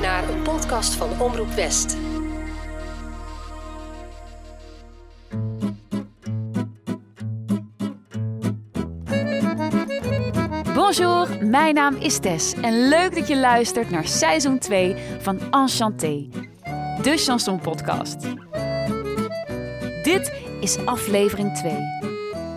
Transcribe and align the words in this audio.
naar 0.00 0.28
een 0.28 0.42
podcast 0.42 0.94
van 0.94 1.20
Omroep 1.20 1.50
West. 1.50 1.96
Bonjour, 10.74 11.46
mijn 11.46 11.74
naam 11.74 11.96
is 11.96 12.18
Tess 12.18 12.54
en 12.54 12.88
leuk 12.88 13.14
dat 13.14 13.28
je 13.28 13.36
luistert 13.36 13.90
naar 13.90 14.06
seizoen 14.06 14.58
2 14.58 14.96
van 15.20 15.40
Enchanté, 15.50 16.28
de 17.02 17.16
chanson 17.16 17.60
podcast. 17.60 18.16
Dit 20.02 20.32
is 20.60 20.76
aflevering 20.84 21.54
2. 21.54 21.72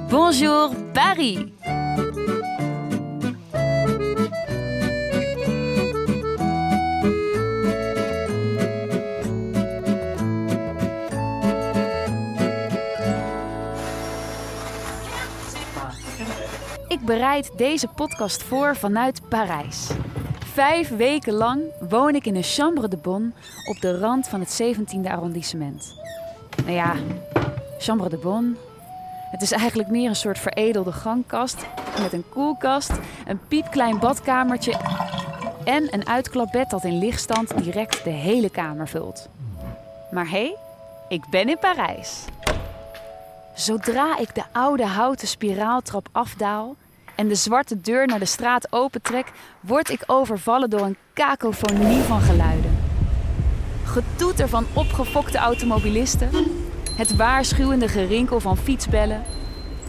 Bonjour 0.09 0.75
Paris! 0.93 1.37
Bereid 17.07 17.51
deze 17.57 17.87
podcast 17.87 18.43
voor 18.43 18.75
vanuit 18.75 19.29
Parijs. 19.29 19.89
Vijf 20.45 20.89
weken 20.89 21.33
lang 21.33 21.61
woon 21.89 22.15
ik 22.15 22.25
in 22.25 22.35
een 22.35 22.43
chambre 22.43 22.87
de 22.87 22.97
bonne 22.97 23.31
op 23.69 23.81
de 23.81 23.99
rand 23.99 24.27
van 24.27 24.39
het 24.39 24.61
17e 24.61 25.11
arrondissement. 25.11 25.95
Nou 26.57 26.71
ja, 26.71 26.95
chambre 27.79 28.09
de 28.09 28.17
bonne. 28.17 28.55
Het 29.31 29.41
is 29.41 29.51
eigenlijk 29.51 29.89
meer 29.89 30.09
een 30.09 30.15
soort 30.15 30.39
veredelde 30.39 30.91
gangkast 30.91 31.65
met 32.01 32.13
een 32.13 32.29
koelkast, 32.29 32.91
een 33.25 33.39
piepklein 33.47 33.99
badkamertje 33.99 34.73
en 35.63 35.93
een 35.93 36.07
uitklapbed 36.07 36.69
dat 36.69 36.83
in 36.83 36.99
lichtstand 36.99 37.63
direct 37.63 38.03
de 38.03 38.09
hele 38.09 38.49
kamer 38.49 38.87
vult. 38.87 39.29
Maar 40.11 40.29
hé, 40.29 40.31
hey, 40.31 40.55
ik 41.09 41.23
ben 41.29 41.49
in 41.49 41.59
Parijs. 41.59 42.25
Zodra 43.53 44.17
ik 44.17 44.35
de 44.35 44.43
oude 44.51 44.85
houten 44.85 45.27
spiraaltrap 45.27 46.07
afdaal 46.11 46.75
en 47.17 47.27
de 47.27 47.35
zwarte 47.35 47.81
deur 47.81 48.07
naar 48.07 48.19
de 48.19 48.25
straat 48.25 48.67
opentrek, 48.71 49.31
word 49.59 49.89
ik 49.89 50.03
overvallen 50.05 50.69
door 50.69 50.81
een 50.81 50.97
kakofonie 51.13 52.01
van 52.01 52.21
geluiden. 52.21 52.77
Getoeter 53.83 54.49
van 54.49 54.65
opgefokte 54.73 55.37
automobilisten, 55.37 56.29
het 56.95 57.15
waarschuwende 57.15 57.87
gerinkel 57.87 58.39
van 58.39 58.57
fietsbellen, 58.57 59.23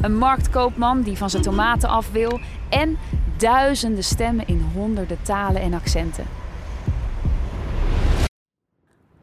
een 0.00 0.16
marktkoopman 0.16 1.02
die 1.02 1.16
van 1.16 1.30
zijn 1.30 1.42
tomaten 1.42 1.88
af 1.88 2.10
wil 2.12 2.40
en 2.68 2.98
duizenden 3.36 4.04
stemmen 4.04 4.46
in 4.46 4.70
honderden 4.74 5.22
talen 5.22 5.62
en 5.62 5.74
accenten. 5.74 6.24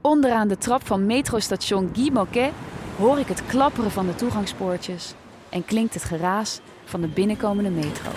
Onderaan 0.02 0.48
de 0.48 0.58
trap 0.58 0.88
van 0.88 1.06
metrostation 1.06 1.90
Guy 1.94 2.12
Moquet 2.12 2.52
hoor 2.98 3.20
ik 3.20 3.28
het 3.28 3.46
klapperen 3.46 3.92
van 3.92 4.06
de 4.06 4.16
toegangspoortjes 4.16 5.14
en 5.50 5.66
klinkt 5.66 5.94
het 5.94 6.04
geraas 6.04 6.60
van 6.86 7.02
de 7.02 7.08
binnenkomende 7.08 7.70
metro. 7.70 8.12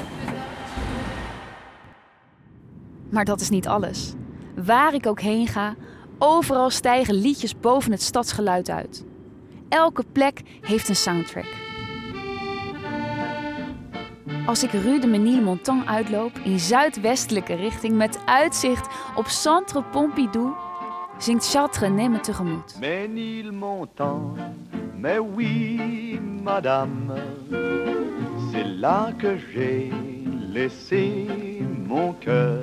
Maar 3.11 3.25
dat 3.25 3.41
is 3.41 3.51
niet 3.51 3.69
alles. 3.69 4.13
Waar 4.65 4.95
ik 4.95 5.07
ook 5.07 5.21
heen 5.21 5.47
ga, 5.47 5.75
overal 6.19 6.71
stijgen 6.71 7.15
liedjes 7.15 7.61
boven 7.61 7.93
het 7.93 8.03
stadsgeluid 8.03 8.71
uit. 8.71 9.05
Elke 9.69 10.05
plek 10.13 10.43
heeft 10.61 10.89
een 10.89 10.97
soundtrack. 10.97 11.67
Als 14.47 14.63
ik 14.63 14.71
Rue 14.71 15.01
de 15.01 15.07
Menil-Montant 15.07 15.87
uitloop 15.87 16.39
in 16.45 16.59
zuidwestelijke 16.59 17.55
richting 17.55 17.97
met 17.97 18.19
uitzicht 18.25 18.87
op 19.15 19.27
Centre 19.27 19.83
Pompidou, 19.83 20.53
zingt 21.19 21.51
Charles 21.51 21.77
Trenet 21.77 22.11
me 22.11 22.21
tegemoet. 22.21 22.77
Menil-Montant, 22.81 24.39
mais 25.01 25.21
oui, 25.35 26.21
madame, 26.43 27.15
c'est 28.53 28.65
là 28.65 29.13
que 29.19 29.37
j'ai 29.37 29.93
laissé 30.53 31.27
mon 31.87 32.15
cœur. 32.21 32.63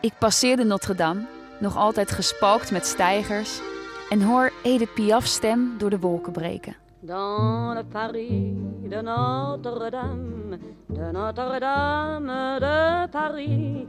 Ik 0.00 0.12
passeer 0.18 0.56
de 0.56 0.64
Notre-Dame, 0.64 1.26
nog 1.60 1.76
altijd 1.76 2.10
gespalkt 2.10 2.70
met 2.70 2.86
stijgers, 2.86 3.60
en 4.08 4.22
hoor 4.22 4.52
Edith 4.62 4.94
Piaf's 4.94 5.32
stem 5.32 5.74
door 5.78 5.90
de 5.90 5.98
wolken 5.98 6.32
breken. 6.32 6.76
Dans 7.00 7.74
le 7.74 7.84
Paris 7.84 8.54
de 8.88 9.02
Notre-Dame, 9.02 10.58
de 10.86 11.10
Notre-Dame 11.12 12.58
de 12.58 13.08
Paris. 13.10 13.86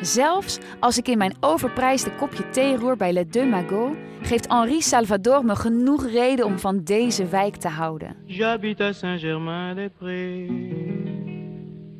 Zelfs 0.00 0.58
als 0.80 0.98
ik 0.98 1.08
in 1.08 1.18
mijn 1.18 1.34
overprijsde 1.40 2.10
kopje 2.10 2.48
thee 2.48 2.76
roer 2.76 2.96
bij 2.96 3.12
Le 3.12 3.26
Deux 3.26 3.50
Magots, 3.50 3.96
geeft 4.22 4.48
Henri 4.48 4.82
Salvador 4.82 5.44
me 5.44 5.56
genoeg 5.56 6.06
reden 6.06 6.44
om 6.44 6.58
van 6.58 6.84
deze 6.84 7.26
wijk 7.26 7.56
te 7.56 7.68
houden. 7.68 8.16
J'habite 8.26 8.82
à 8.82 8.92
Saint-Germain-des-Prés. 8.92 10.48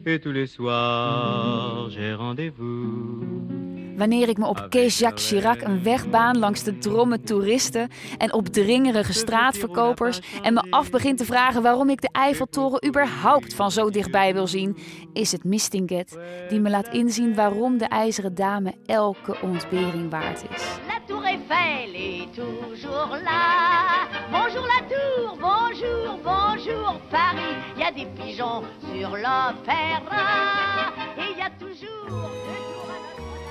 Et 0.05 0.23
tous 0.23 0.33
les 0.33 0.53
soirs, 0.53 1.91
j'ai 1.91 2.15
rendez-vous. 2.15 3.56
Wanneer 3.97 4.29
ik 4.29 4.39
me 4.39 4.47
op 4.47 4.67
Quai 4.71 4.89
Jacques 4.89 5.29
Chirac 5.29 5.61
een 5.63 5.83
weg 5.83 6.11
baan 6.11 6.39
langs 6.39 6.63
de 6.63 6.79
dromme 6.79 7.21
toeristen 7.21 7.89
en 8.19 8.33
opdringerige 8.33 9.13
straatverkopers 9.13 10.21
en 10.43 10.55
me 10.55 10.67
af 10.71 10.91
begin 10.91 11.17
te 11.17 11.25
vragen 11.25 11.63
waarom 11.63 11.91
ik 11.91 12.01
de 12.01 12.09
Eiffeltoren 12.13 12.87
überhaupt 12.87 13.55
van 13.55 13.71
zo 13.71 13.91
dichtbij 13.91 14.35
wil 14.35 14.47
zien, 14.47 14.77
is 15.13 15.33
het 15.33 15.45
Mistinguet 15.45 16.19
die 16.49 16.61
me 16.61 16.71
laat 16.71 16.89
inzien 16.89 17.35
waarom 17.35 17.79
de 17.79 17.85
ijzeren 17.85 18.35
dame 18.35 18.75
elke 18.87 19.37
ontbering 19.43 20.11
waard 20.11 20.45
is. 20.55 20.65
La 20.87 21.01
tour 21.07 21.25
Eiffel 21.25 21.95
est 21.95 22.35
toujours 22.35 23.19
là. 23.23 24.09
Bonjour 24.31 24.67
la 24.67 24.83
tour, 24.89 25.37
bonjour, 25.41 26.19
bonjour 26.23 27.01
Paris. 27.11 27.57
Il 27.75 27.81
y 27.81 27.85
a 27.85 27.93
des 27.93 28.07
pigeons 28.15 28.63
sur 28.93 29.11
l'opéra. 29.11 30.93
Et 31.17 31.31
il 31.31 31.39
y 31.39 31.43
a 31.43 31.51
toujours... 31.59 32.66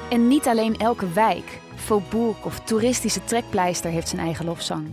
En 0.09 0.27
niet 0.27 0.47
alleen 0.47 0.77
elke 0.77 1.09
wijk, 1.09 1.59
faubourg 1.75 2.43
of 2.43 2.59
toeristische 2.59 3.23
trekpleister 3.23 3.91
heeft 3.91 4.07
zijn 4.07 4.21
eigen 4.21 4.45
lofzang. 4.45 4.87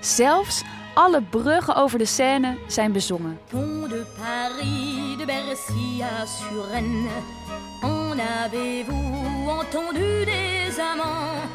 Zelfs 0.00 0.62
alle 0.94 1.22
bruggen 1.22 1.74
over 1.74 1.98
de 1.98 2.04
Seine 2.04 2.56
zijn 2.66 2.92
bezongen. 2.92 3.38
Pont 3.50 3.90
de 3.90 4.06
Paris, 4.18 5.18
de 5.18 5.24
Bercy 5.26 6.02
à 6.02 6.26
Suresnes. 6.26 7.38
En 7.82 8.20
avez-vous 8.20 9.48
entendu 9.60 10.24
des 10.24 10.78
amants 10.78 11.48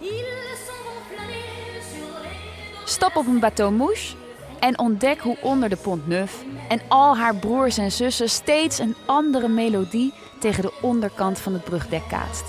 Ils 0.00 0.60
flâner 1.08 1.80
sur 1.92 2.20
les 2.22 2.92
Stap 2.92 3.16
op 3.16 3.26
een 3.26 3.40
bateau 3.40 3.72
mouche 3.72 4.14
en 4.58 4.78
ontdek 4.78 5.20
hoe 5.20 5.36
onder 5.42 5.68
de 5.68 5.76
Pont 5.76 6.06
Neuf 6.06 6.44
en 6.68 6.80
al 6.88 7.16
haar 7.16 7.34
broers 7.34 7.78
en 7.78 7.92
zussen 7.92 8.30
steeds 8.30 8.78
een 8.78 8.94
andere 9.06 9.48
melodie 9.48 10.12
tegen 10.40 10.62
de 10.62 10.72
onderkant 10.80 11.38
van 11.38 11.52
het 11.52 11.64
brugdek 11.64 12.08
kaatst. 12.08 12.44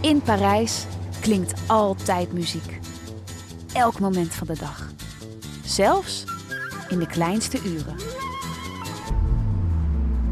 In 0.00 0.22
Parijs 0.22 0.86
klinkt 1.20 1.52
altijd 1.66 2.32
muziek. 2.32 2.80
Elk 3.72 3.98
moment 3.98 4.34
van 4.34 4.46
de 4.46 4.58
dag. 4.58 4.90
Zelfs 5.64 6.24
in 6.88 6.98
de 6.98 7.06
kleinste 7.06 7.58
uren. 7.64 8.21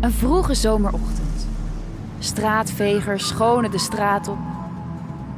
Een 0.00 0.12
vroege 0.12 0.54
zomerochtend. 0.54 1.46
Straatvegers 2.18 3.28
schonen 3.28 3.70
de 3.70 3.78
straat 3.78 4.28
op. 4.28 4.38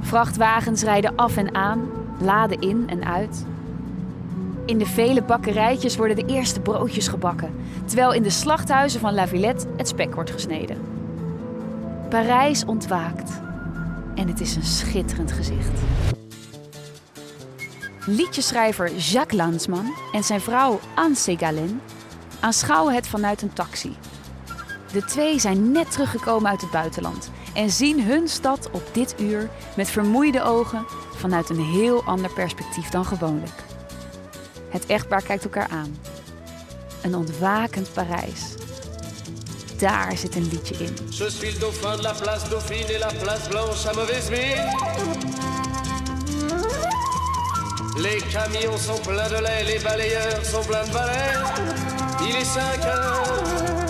Vrachtwagens 0.00 0.82
rijden 0.82 1.16
af 1.16 1.36
en 1.36 1.54
aan, 1.54 1.88
laden 2.20 2.60
in 2.60 2.84
en 2.88 3.04
uit. 3.04 3.46
In 4.66 4.78
de 4.78 4.86
vele 4.86 5.22
bakkerijtjes 5.22 5.96
worden 5.96 6.16
de 6.16 6.26
eerste 6.26 6.60
broodjes 6.60 7.08
gebakken, 7.08 7.54
terwijl 7.84 8.12
in 8.12 8.22
de 8.22 8.30
slachthuizen 8.30 9.00
van 9.00 9.14
La 9.14 9.28
Villette 9.28 9.66
het 9.76 9.88
spek 9.88 10.14
wordt 10.14 10.30
gesneden. 10.30 10.76
Parijs 12.08 12.64
ontwaakt 12.64 13.40
en 14.14 14.28
het 14.28 14.40
is 14.40 14.56
een 14.56 14.64
schitterend 14.64 15.32
gezicht. 15.32 15.80
Liedjeschrijver 18.06 18.96
Jacques 18.96 19.40
Lanzmann 19.40 19.94
en 20.12 20.24
zijn 20.24 20.40
vrouw 20.40 20.80
Anne 20.94 21.16
Ségalin 21.16 21.80
aanschouwen 22.40 22.94
het 22.94 23.06
vanuit 23.06 23.42
een 23.42 23.52
taxi. 23.52 23.96
De 24.92 25.04
twee 25.04 25.40
zijn 25.40 25.72
net 25.72 25.90
teruggekomen 25.90 26.50
uit 26.50 26.60
het 26.60 26.70
buitenland 26.70 27.30
en 27.54 27.70
zien 27.70 28.02
hun 28.02 28.28
stad 28.28 28.70
op 28.70 28.82
dit 28.92 29.14
uur 29.20 29.50
met 29.76 29.90
vermoeide 29.90 30.42
ogen 30.42 30.86
vanuit 31.14 31.50
een 31.50 31.64
heel 31.64 32.02
ander 32.04 32.32
perspectief 32.32 32.88
dan 32.88 33.04
gewoonlijk. 33.04 33.62
Het 34.68 34.86
echtpaar 34.86 35.22
kijkt 35.22 35.44
elkaar 35.44 35.68
aan. 35.68 35.98
Een 37.02 37.14
ontwakend 37.14 37.92
Parijs. 37.92 38.54
daar 39.78 40.16
zit 40.16 40.34
een 40.34 40.48
liedje 40.48 40.74
in. 40.74 40.96
Je 41.08 41.30
suis 41.30 41.52
le 41.52 41.58
dauphin 41.58 41.96
de 41.96 42.02
la 42.02 42.12
place 42.12 42.48
Dauphine 42.48 42.92
et 42.92 42.98
la 42.98 43.12
place 43.22 43.48
Blanche 43.48 43.88
à 43.88 43.92
mauvaise 43.94 44.30
mine. 44.30 44.70
Les 47.96 48.22
camions 48.32 48.84
sont 48.84 49.00
pleins 49.02 49.28
de 49.28 49.40
lait, 49.42 49.64
les 49.64 49.82
balayeurs 49.82 50.44
sont 50.44 50.66
pleins 50.66 50.84
de 50.84 50.92
balais. 50.92 51.36
Il 52.20 52.36
est 52.36 52.44
5 52.44 52.84
heures. 52.84 53.81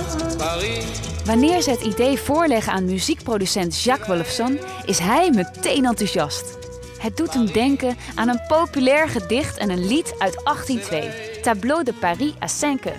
Wanneer 1.24 1.62
ze 1.62 1.70
het 1.70 1.80
idee 1.80 2.18
voorleggen 2.18 2.72
aan 2.72 2.84
muziekproducent 2.84 3.82
Jacques 3.82 4.08
Wolfson, 4.08 4.58
is 4.84 4.98
hij 4.98 5.30
meteen 5.30 5.84
enthousiast. 5.84 6.58
Het 6.98 7.16
doet 7.16 7.34
hem 7.34 7.46
denken 7.46 7.96
aan 8.14 8.28
een 8.28 8.40
populair 8.48 9.08
gedicht 9.08 9.58
en 9.58 9.70
een 9.70 9.86
lied 9.86 10.14
uit 10.18 10.44
1802, 10.44 11.40
Tableau 11.42 11.84
de 11.84 11.92
Paris 11.92 12.32
à 12.42 12.46
5 12.48 12.80
heures. 12.80 12.98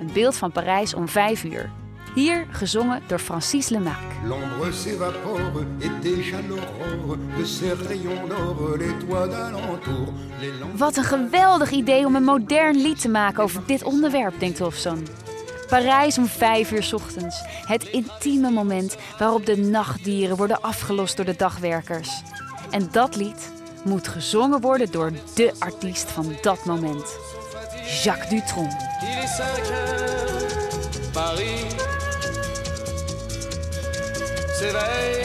Een 0.00 0.10
beeld 0.12 0.36
van 0.36 0.52
Parijs 0.52 0.94
om 0.94 1.08
5 1.08 1.44
uur. 1.44 1.70
Hier 2.14 2.46
gezongen 2.50 3.02
door 3.06 3.18
Francis 3.18 3.68
Lemarque. 3.68 4.14
L'ombre 4.24 4.72
s'évapore 4.72 5.66
et 5.80 5.90
déjà 6.02 6.40
l'aurore 6.48 7.16
de 7.38 7.44
ces 7.44 7.72
rayons 7.86 8.28
d'or, 8.28 8.76
les 8.78 9.06
toits 9.06 9.30
d'alentour. 9.30 10.12
Wat 10.76 10.96
een 10.96 11.04
geweldig 11.04 11.70
idee 11.70 12.06
om 12.06 12.14
een 12.14 12.24
modern 12.24 12.76
lied 12.76 13.00
te 13.00 13.08
maken 13.08 13.42
over 13.42 13.62
dit 13.66 13.82
onderwerp, 13.82 14.40
denkt 14.40 14.58
Wolfson. 14.58 15.06
Parijs 15.68 16.18
om 16.18 16.26
5 16.26 16.70
uur 16.70 16.82
's 16.82 16.92
ochtends. 16.92 17.40
Het 17.66 17.84
intieme 17.84 18.50
moment 18.50 18.96
waarop 19.18 19.46
de 19.46 19.56
nachtdieren 19.56 20.36
worden 20.36 20.60
afgelost 20.60 21.16
door 21.16 21.24
de 21.24 21.36
dagwerkers. 21.36 22.22
En 22.70 22.88
dat 22.92 23.16
lied 23.16 23.50
moet 23.84 24.08
gezongen 24.08 24.60
worden 24.60 24.90
door 24.90 25.12
de 25.34 25.52
artiest 25.58 26.10
van 26.10 26.36
dat 26.42 26.64
moment. 26.64 27.16
Jacques 28.02 28.28
Dutronc. 28.28 28.70
Il 29.00 29.22
est 29.22 29.34
5 29.34 29.68
heures, 29.68 31.10
Paris 31.12 31.74
s'éveille. 34.58 35.24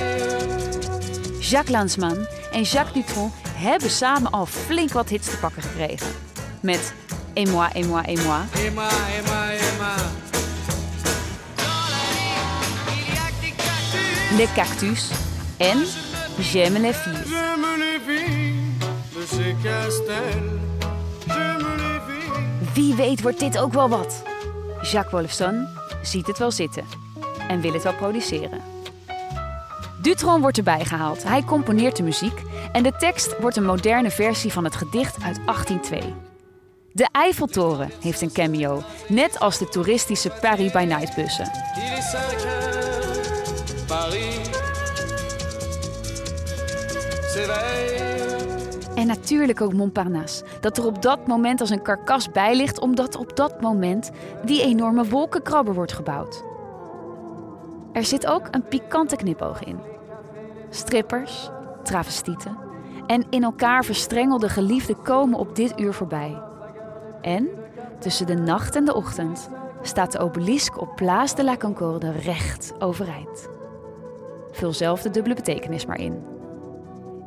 Jacques 1.40 1.72
Lansman 1.72 2.28
en 2.52 2.64
Jacques 2.64 2.94
Dutronc 2.94 3.34
hebben 3.54 3.90
samen 3.90 4.32
al 4.32 4.46
flink 4.46 4.92
wat 4.92 5.10
hits 5.10 5.30
te 5.30 5.38
pakken 5.38 5.62
gekregen. 5.62 6.08
Met 6.62 6.94
Et 7.34 7.46
moi, 7.46 7.70
et 7.74 7.84
moi, 7.84 8.02
et 8.08 8.18
moi, 8.18 8.42
Emma, 8.56 8.90
Emma, 9.18 9.54
Emma. 9.54 10.29
Le 14.38 14.46
Cactus 14.54 15.12
en 15.58 15.80
les 16.80 16.94
filles. 16.94 17.24
De. 17.24 17.30
J'aime 21.28 21.68
les 21.78 22.00
filles. 22.06 22.74
Wie 22.74 22.96
weet 22.96 23.22
wordt 23.22 23.40
dit 23.40 23.58
ook 23.58 23.74
wel 23.74 23.90
wat. 23.90 24.24
Jacques 24.82 25.12
Wolfson 25.12 25.68
ziet 26.02 26.28
het 26.28 26.38
wel 26.38 26.52
zitten 26.52 26.86
en 27.48 27.62
wil 27.62 27.74
het 27.74 27.84
wel 27.84 27.94
produceren. 27.94 28.62
Dutron 30.02 30.42
wordt 30.42 30.58
erbij 30.58 30.86
gehaald. 30.86 31.24
Hij 31.24 31.44
componeert 31.44 31.96
de 31.96 32.04
muziek 32.04 32.42
en 32.72 32.84
de 32.84 32.94
tekst 32.98 33.40
wordt 33.40 33.56
een 33.56 33.66
moderne 33.66 34.12
versie 34.12 34.52
van 34.52 34.64
het 34.64 34.76
gedicht 34.76 35.16
uit 35.24 35.40
1802. 35.46 36.14
De 36.92 37.08
Eiffeltoren 37.12 37.92
heeft 38.02 38.22
een 38.22 38.32
cameo, 38.32 38.84
net 39.08 39.40
als 39.40 39.58
de 39.58 39.70
toeristische 39.70 40.32
Paris 40.42 40.72
by 40.72 40.84
Night 40.88 41.16
bussen. 41.16 41.52
Paris. 43.90 44.50
En 48.96 49.08
natuurlijk 49.08 49.62
ook 49.62 49.74
Montparnasse, 49.74 50.44
dat 50.62 50.78
er 50.78 50.86
op 50.86 51.02
dat 51.02 51.28
moment 51.28 51.62
als 51.62 51.70
een 51.70 51.82
karkas 51.82 52.32
bij 52.32 52.56
ligt, 52.56 52.80
omdat 52.80 53.16
op 53.16 53.36
dat 53.36 53.62
moment 53.62 54.12
die 54.46 54.62
enorme 54.62 55.06
wolkenkrabber 55.06 55.74
wordt 55.74 55.94
gebouwd. 55.94 56.44
Er 57.94 58.04
zit 58.06 58.26
ook 58.26 58.48
een 58.52 58.64
pikante 58.64 59.16
knipoog 59.16 59.64
in. 59.64 59.80
Strippers, 60.70 61.50
travestieten 61.84 62.58
en 63.08 63.26
in 63.30 63.44
elkaar 63.44 63.86
verstrengelde 63.86 64.50
geliefden 64.50 65.02
komen 65.02 65.40
op 65.40 65.56
dit 65.56 65.80
uur 65.80 65.94
voorbij. 65.94 66.42
En 67.22 67.50
tussen 68.00 68.26
de 68.26 68.36
nacht 68.36 68.76
en 68.76 68.86
de 68.86 68.94
ochtend 68.94 69.50
staat 69.82 70.12
de 70.12 70.20
obelisk 70.20 70.82
op 70.82 70.96
Place 70.96 71.36
de 71.36 71.44
la 71.44 71.58
Concorde 71.58 72.12
recht 72.12 72.74
overeind. 72.80 73.59
Vul 74.60 74.74
zelf 74.74 75.02
de 75.02 75.10
dubbele 75.10 75.36
betekenis 75.36 75.86
maar 75.86 76.00
in. 76.00 76.24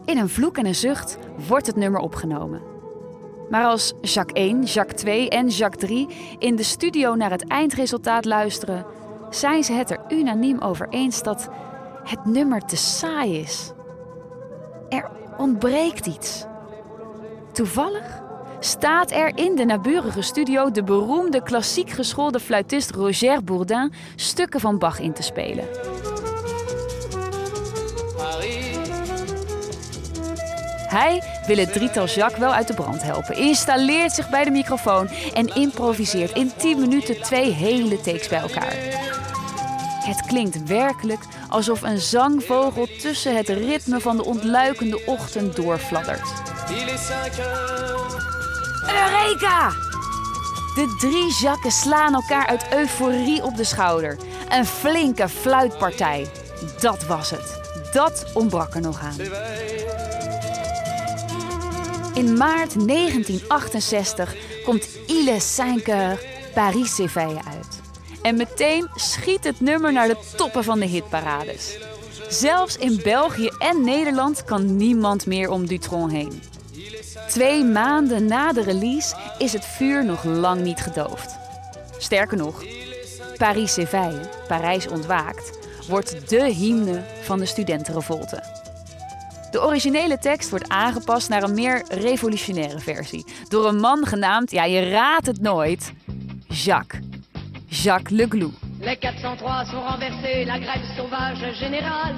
In 0.05 0.19
een 0.19 0.29
vloek 0.29 0.57
en 0.57 0.67
een 0.67 0.75
zucht 0.75 1.19
wordt 1.49 1.67
het 1.67 1.77
nummer 1.77 2.01
opgenomen. 2.01 2.63
Maar 3.51 3.65
als 3.65 3.93
Jacques 4.01 4.45
1, 4.45 4.63
Jacques 4.63 5.01
2 5.01 5.29
en 5.29 5.49
Jacques 5.49 5.89
3 5.89 6.09
in 6.39 6.57
de 6.57 6.63
studio 6.63 7.15
naar 7.15 7.31
het 7.31 7.47
eindresultaat 7.47 8.25
luisteren, 8.25 8.85
zijn 9.31 9.65
ze 9.65 9.73
het 9.73 9.91
er 9.91 10.01
unaniem 10.09 10.59
over 10.59 10.89
eens 10.89 11.23
dat 11.23 11.49
het 12.05 12.25
nummer 12.25 12.61
te 12.61 12.77
saai 12.77 13.39
is. 13.39 13.73
Er 14.89 15.11
ontbreekt 15.37 16.07
iets. 16.07 16.45
Toevallig 17.53 18.23
staat 18.61 19.11
er 19.11 19.39
in 19.39 19.57
de 19.57 19.65
naburige 19.65 20.23
studio 20.23 20.71
de 20.71 20.83
beroemde 20.83 21.43
klassiek 21.43 21.91
geschoolde 21.91 22.41
fluitist 22.41 22.91
Roger 22.91 23.45
Bourdin 23.45 23.93
stukken 24.17 24.61
van 24.61 24.79
Bach 24.79 25.01
in 25.01 25.13
te 25.13 25.23
spelen. 25.23 25.65
Hij 30.93 31.23
wil 31.47 31.57
het 31.57 31.73
drietal 31.73 32.07
Jacques 32.07 32.39
wel 32.41 32.53
uit 32.53 32.67
de 32.67 32.75
brand 32.75 33.03
helpen, 33.03 33.37
installeert 33.37 34.13
zich 34.13 34.31
bij 34.31 34.45
de 34.45 34.51
microfoon 34.51 35.09
en 35.35 35.55
improviseert 35.55 36.33
in 36.33 36.53
10 36.57 36.81
minuten 36.81 37.23
twee 37.23 37.51
hele 37.53 38.01
takes 38.01 38.29
bij 38.29 38.39
elkaar. 38.39 38.77
Het 40.05 40.27
klinkt 40.27 40.67
werkelijk 40.67 41.21
alsof 41.49 41.83
een 41.83 41.99
zangvogel 41.99 42.89
tussen 43.01 43.37
het 43.37 43.49
ritme 43.49 44.01
van 44.01 44.17
de 44.17 44.25
ontluikende 44.25 45.03
ochtend 45.07 45.57
doorfladdert. 45.57 46.29
il 46.71 46.89
est 46.89 47.05
5 47.05 47.37
heures. 47.37 48.25
Eureka! 48.83 49.69
De 50.75 50.97
drie 50.99 51.33
Jacques 51.41 51.81
slaan 51.81 52.15
elkaar 52.15 52.47
uit 52.47 52.67
euforie 52.73 53.43
op 53.43 53.57
de 53.57 53.65
schouder. 53.65 54.17
Een 54.49 54.67
flinke 54.67 55.29
fluitpartij. 55.29 56.27
Dat 56.81 57.07
was 57.07 57.31
het. 57.31 57.61
Dat 57.93 58.25
ontbrak 58.35 58.75
er 58.75 58.81
nog 58.81 59.01
aan. 59.01 59.15
In 62.15 62.37
maart 62.37 62.87
1968 62.89 64.35
komt 64.65 64.89
Il 65.07 65.29
est 65.29 65.55
5 65.55 65.87
heures 65.87 66.19
Paris 66.55 66.95
s'éveille 66.95 67.41
uit. 67.51 67.81
En 68.23 68.37
meteen 68.37 68.89
schiet 68.95 69.45
het 69.45 69.61
nummer 69.61 69.93
naar 69.93 70.09
de 70.09 70.17
toppen 70.37 70.65
van 70.65 70.79
de 70.79 70.87
hitparades. 70.87 71.79
Zelfs 72.29 72.77
in 72.77 73.01
België 73.03 73.51
en 73.59 73.85
Nederland 73.85 74.45
kan 74.45 74.77
niemand 74.77 75.27
meer 75.27 75.51
om 75.51 75.67
Dutron 75.67 76.11
heen. 76.11 76.43
Twee 77.29 77.65
maanden 77.65 78.27
na 78.27 78.53
de 78.53 78.63
release 78.63 79.17
is 79.39 79.53
het 79.53 79.65
vuur 79.65 80.05
nog 80.05 80.25
lang 80.25 80.61
niet 80.61 80.81
gedoofd. 80.81 81.37
Sterker 81.99 82.37
nog, 82.37 82.65
Paris 83.37 83.73
s'éveille, 83.73 84.29
Parijs 84.49 84.89
ontwaakt, 84.89 85.59
wordt 85.89 86.29
de 86.29 86.45
hymne 86.45 87.05
van 87.23 87.39
de 87.39 87.47
studentenrevolte. 87.47 88.62
De 89.53 89.63
originele 89.63 90.19
tekst 90.19 90.51
wordt 90.51 90.69
aangepast 90.69 91.29
naar 91.29 91.43
een 91.43 91.55
meer 91.55 91.85
revolutionaire 91.89 92.79
versie. 92.79 93.25
Door 93.49 93.69
een 93.69 93.81
man 93.81 94.07
genaamd, 94.07 94.51
ja 94.51 94.65
je 94.65 94.89
raadt 94.89 95.27
het 95.27 95.41
nooit, 95.41 95.93
Jacques. 96.49 97.01
Jacques 97.67 98.19
Leglou. 98.19 98.53
Les 98.81 98.97
403 99.01 99.67
sont 99.67 99.85
renversés, 99.85 100.45
la 100.47 100.59
grève 100.59 100.95
sauvage 100.97 101.53
générale. 101.53 102.15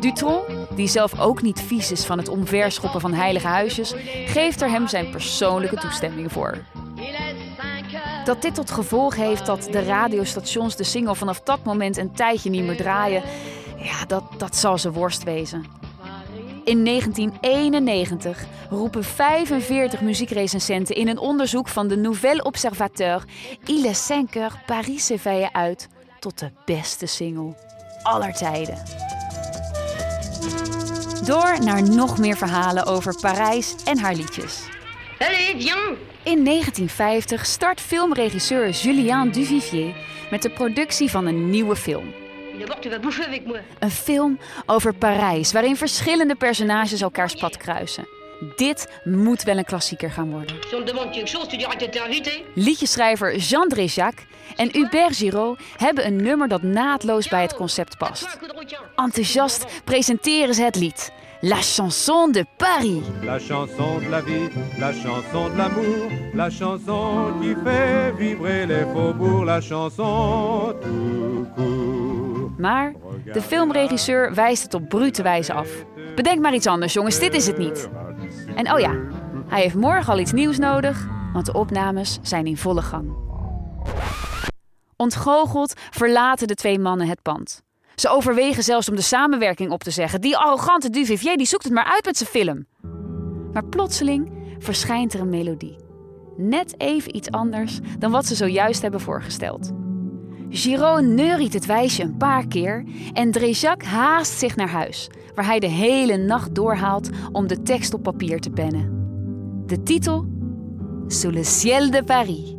Dutron, 0.00 0.40
die 0.74 0.88
zelf 0.88 1.20
ook 1.20 1.42
niet 1.42 1.60
vies 1.60 1.92
is 1.92 2.04
van 2.04 2.18
het 2.18 2.28
omverschoppen 2.28 3.00
van 3.00 3.12
heilige 3.12 3.46
huisjes, 3.46 3.94
geeft 4.26 4.62
er 4.62 4.70
hem 4.70 4.88
zijn 4.88 5.10
persoonlijke 5.10 5.76
toestemming 5.76 6.32
voor. 6.32 6.64
Il 6.96 7.02
est 7.02 7.36
5 7.56 7.90
heures. 7.90 8.24
Dat 8.24 8.42
dit 8.42 8.54
tot 8.54 8.70
gevolg 8.70 9.16
heeft 9.16 9.46
dat 9.46 9.68
de 9.70 9.82
radiostations 9.82 10.76
de 10.76 10.84
single 10.84 11.14
vanaf 11.14 11.40
dat 11.40 11.64
moment 11.64 11.96
een 11.96 12.12
tijdje 12.12 12.50
niet 12.50 12.64
meer 12.64 12.76
draaien, 12.76 13.22
ja, 13.76 14.04
dat, 14.06 14.22
dat 14.38 14.56
zal 14.56 14.78
ze 14.78 14.92
worst 14.92 15.22
wezen. 15.22 15.77
In 16.68 16.84
1991 16.84 18.44
roepen 18.70 19.04
45 19.04 20.00
muziekrecensenten 20.00 20.94
in 20.94 21.08
een 21.08 21.18
onderzoek 21.18 21.68
van 21.68 21.88
de 21.88 21.96
Nouvelle 21.96 22.44
Observateur 22.44 23.24
Il 23.64 23.84
est 23.84 24.06
5 24.06 24.32
heures 24.32 24.56
Paris 24.66 25.06
s'éveille 25.06 25.52
uit 25.52 25.88
tot 26.18 26.38
de 26.38 26.50
beste 26.64 27.06
single 27.06 27.56
aller 28.02 28.32
tijden. 28.32 28.82
Door 31.24 31.64
naar 31.64 31.82
nog 31.82 32.18
meer 32.18 32.36
verhalen 32.36 32.86
over 32.86 33.20
Parijs 33.20 33.74
en 33.84 33.98
haar 33.98 34.14
liedjes. 34.14 34.62
Allez, 35.18 35.50
viens 35.50 35.74
In 36.22 36.44
1950 36.44 37.46
start 37.46 37.80
filmregisseur 37.80 38.70
Julien 38.70 39.30
Duvivier 39.30 39.94
met 40.30 40.42
de 40.42 40.50
productie 40.50 41.10
van 41.10 41.26
een 41.26 41.50
nieuwe 41.50 41.76
film. 41.76 42.17
D'abord, 42.58 42.80
tu 42.80 42.88
vas 42.90 43.00
bouffer 43.00 43.24
avec 43.24 43.46
moi. 43.46 43.58
Een 43.78 43.90
film 43.90 44.38
over 44.66 44.94
Parijs 44.94 45.52
waarin 45.52 45.76
verschillende 45.76 46.34
personages 46.34 47.00
elkaars 47.00 47.34
pad 47.34 47.56
kruisen. 47.56 48.06
Dit 48.56 48.88
moet 49.04 49.42
wel 49.42 49.58
een 49.58 49.64
klassieker 49.64 50.10
gaan 50.10 50.30
worden. 50.30 50.56
Liedjeschrijver 52.54 53.36
Jean 53.36 53.68
Dréjac 53.68 54.14
en 54.56 54.68
Hubert 54.72 55.16
Giraud 55.16 55.58
hebben 55.76 56.06
een 56.06 56.16
nummer 56.16 56.48
dat 56.48 56.62
naadloos 56.62 57.28
bij 57.28 57.42
het 57.42 57.54
concept 57.54 57.98
past. 57.98 58.38
Enthousiast 58.96 59.66
presenteren 59.84 60.54
ze 60.54 60.62
het 60.62 60.76
lied. 60.76 61.12
La 61.40 61.62
chanson 61.62 62.32
de 62.32 62.44
Paris. 62.56 63.02
La 63.22 63.38
chanson 63.38 64.00
de 64.00 64.08
la 64.08 64.22
vie, 64.22 64.48
la 64.78 64.92
chanson 64.92 65.50
de 65.50 65.56
l'amour, 65.56 66.10
la 66.34 66.50
chanson 66.50 67.32
qui 67.40 67.54
fait 67.64 68.12
vibrer 68.16 68.66
les 68.66 68.84
faubourgs, 68.92 69.44
la 69.44 69.60
chanson 69.60 70.74
tout 70.82 71.46
court. 71.54 71.97
Maar 72.58 72.94
de 73.32 73.42
filmregisseur 73.42 74.34
wijst 74.34 74.62
het 74.62 74.74
op 74.74 74.88
brute 74.88 75.22
wijze 75.22 75.52
af. 75.52 75.68
Bedenk 76.14 76.40
maar 76.40 76.54
iets 76.54 76.66
anders, 76.66 76.92
jongens, 76.92 77.18
dit 77.18 77.34
is 77.34 77.46
het 77.46 77.58
niet. 77.58 77.88
En 78.54 78.72
oh 78.72 78.78
ja, 78.78 78.94
hij 79.46 79.62
heeft 79.62 79.74
morgen 79.74 80.12
al 80.12 80.18
iets 80.18 80.32
nieuws 80.32 80.58
nodig, 80.58 81.08
want 81.32 81.46
de 81.46 81.52
opnames 81.52 82.18
zijn 82.22 82.46
in 82.46 82.56
volle 82.56 82.82
gang. 82.82 83.16
Ontgoocheld 84.96 85.72
verlaten 85.90 86.46
de 86.46 86.54
twee 86.54 86.78
mannen 86.78 87.06
het 87.06 87.22
pand. 87.22 87.62
Ze 87.94 88.08
overwegen 88.08 88.62
zelfs 88.62 88.88
om 88.88 88.96
de 88.96 89.02
samenwerking 89.02 89.70
op 89.70 89.82
te 89.82 89.90
zeggen. 89.90 90.20
Die 90.20 90.36
arrogante 90.36 90.90
Duvivier 90.90 91.36
die 91.36 91.46
zoekt 91.46 91.64
het 91.64 91.72
maar 91.72 91.90
uit 91.94 92.04
met 92.04 92.16
zijn 92.16 92.30
film. 92.30 92.66
Maar 93.52 93.64
plotseling 93.64 94.32
verschijnt 94.58 95.14
er 95.14 95.20
een 95.20 95.28
melodie. 95.28 95.76
Net 96.36 96.80
even 96.80 97.16
iets 97.16 97.30
anders 97.30 97.78
dan 97.98 98.10
wat 98.10 98.26
ze 98.26 98.34
zojuist 98.34 98.82
hebben 98.82 99.00
voorgesteld. 99.00 99.72
Giraud 100.50 101.04
neuriet 101.04 101.52
het 101.52 101.66
wijsje 101.66 102.02
een 102.02 102.16
paar 102.16 102.46
keer 102.46 102.84
en 103.12 103.30
Dréjac 103.30 103.82
haast 103.82 104.38
zich 104.38 104.56
naar 104.56 104.68
huis, 104.68 105.08
waar 105.34 105.46
hij 105.46 105.58
de 105.58 105.66
hele 105.66 106.16
nacht 106.16 106.54
doorhaalt 106.54 107.10
om 107.32 107.46
de 107.46 107.62
tekst 107.62 107.94
op 107.94 108.02
papier 108.02 108.40
te 108.40 108.50
pennen. 108.50 109.06
De 109.66 109.82
titel? 109.82 110.26
Sous 111.06 111.34
le 111.34 111.44
ciel 111.44 111.90
de 111.90 112.04
Paris. 112.04 112.54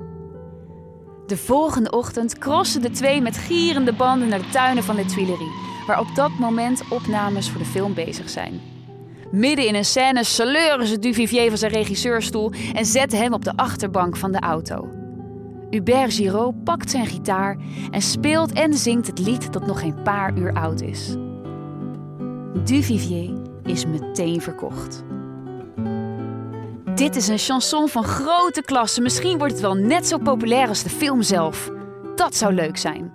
De 1.26 1.38
volgende 1.38 1.92
ochtend 1.92 2.38
crossen 2.38 2.82
de 2.82 2.90
twee 2.90 3.22
met 3.22 3.38
gierende 3.38 3.94
banden 3.94 4.28
naar 4.28 4.40
de 4.40 4.50
tuinen 4.50 4.84
van 4.84 4.96
de 4.96 5.06
Tuileries, 5.06 5.86
waar 5.88 6.00
op 6.00 6.16
dat 6.16 6.32
moment 6.40 6.82
opnames 6.90 7.50
voor 7.50 7.60
de 7.60 7.68
film 7.68 7.94
bezig 7.94 8.30
zijn. 8.30 8.62
Midden 9.32 9.68
in 9.68 9.76
een 9.76 9.86
scène 9.86 10.24
saleuren 10.24 10.88
ze 10.88 11.00
Duvivier 11.00 11.50
van 11.50 11.58
zijn 11.58 11.72
regisseurstoel 11.72 12.52
en 12.74 12.86
zetten 12.86 13.20
hem 13.20 13.34
op 13.34 13.46
de 13.46 13.56
achterbank 13.56 14.18
van 14.18 14.32
de 14.32 14.40
auto. 14.40 14.99
Hubert 15.70 16.14
Giraud 16.14 16.64
pakt 16.64 16.90
zijn 16.90 17.06
gitaar 17.06 17.58
en 17.92 18.02
speelt 18.02 18.54
en 18.54 18.74
zingt 18.74 19.08
het 19.08 19.20
lied 19.20 19.54
dat 19.54 19.66
nog 19.66 19.80
geen 19.80 20.02
paar 20.04 20.38
uur 20.38 20.54
oud 20.54 20.82
is. 20.82 21.16
Duvivier 22.64 23.34
is 23.64 23.86
meteen 23.86 24.42
verkocht. 24.42 25.04
Dit 26.96 27.16
is 27.16 27.28
een 27.28 27.38
chanson 27.38 27.88
van 27.88 28.04
grote 28.04 28.62
klasse. 28.62 29.02
Misschien 29.02 29.38
wordt 29.38 29.54
het 29.54 29.62
wel 29.62 29.74
net 29.74 30.08
zo 30.08 30.18
populair 30.18 30.68
als 30.68 30.84
de 30.84 30.90
film 30.90 31.22
zelf. 31.22 31.72
Dat 32.16 32.36
zou 32.36 32.54
leuk 32.54 32.78
zijn. 32.78 33.12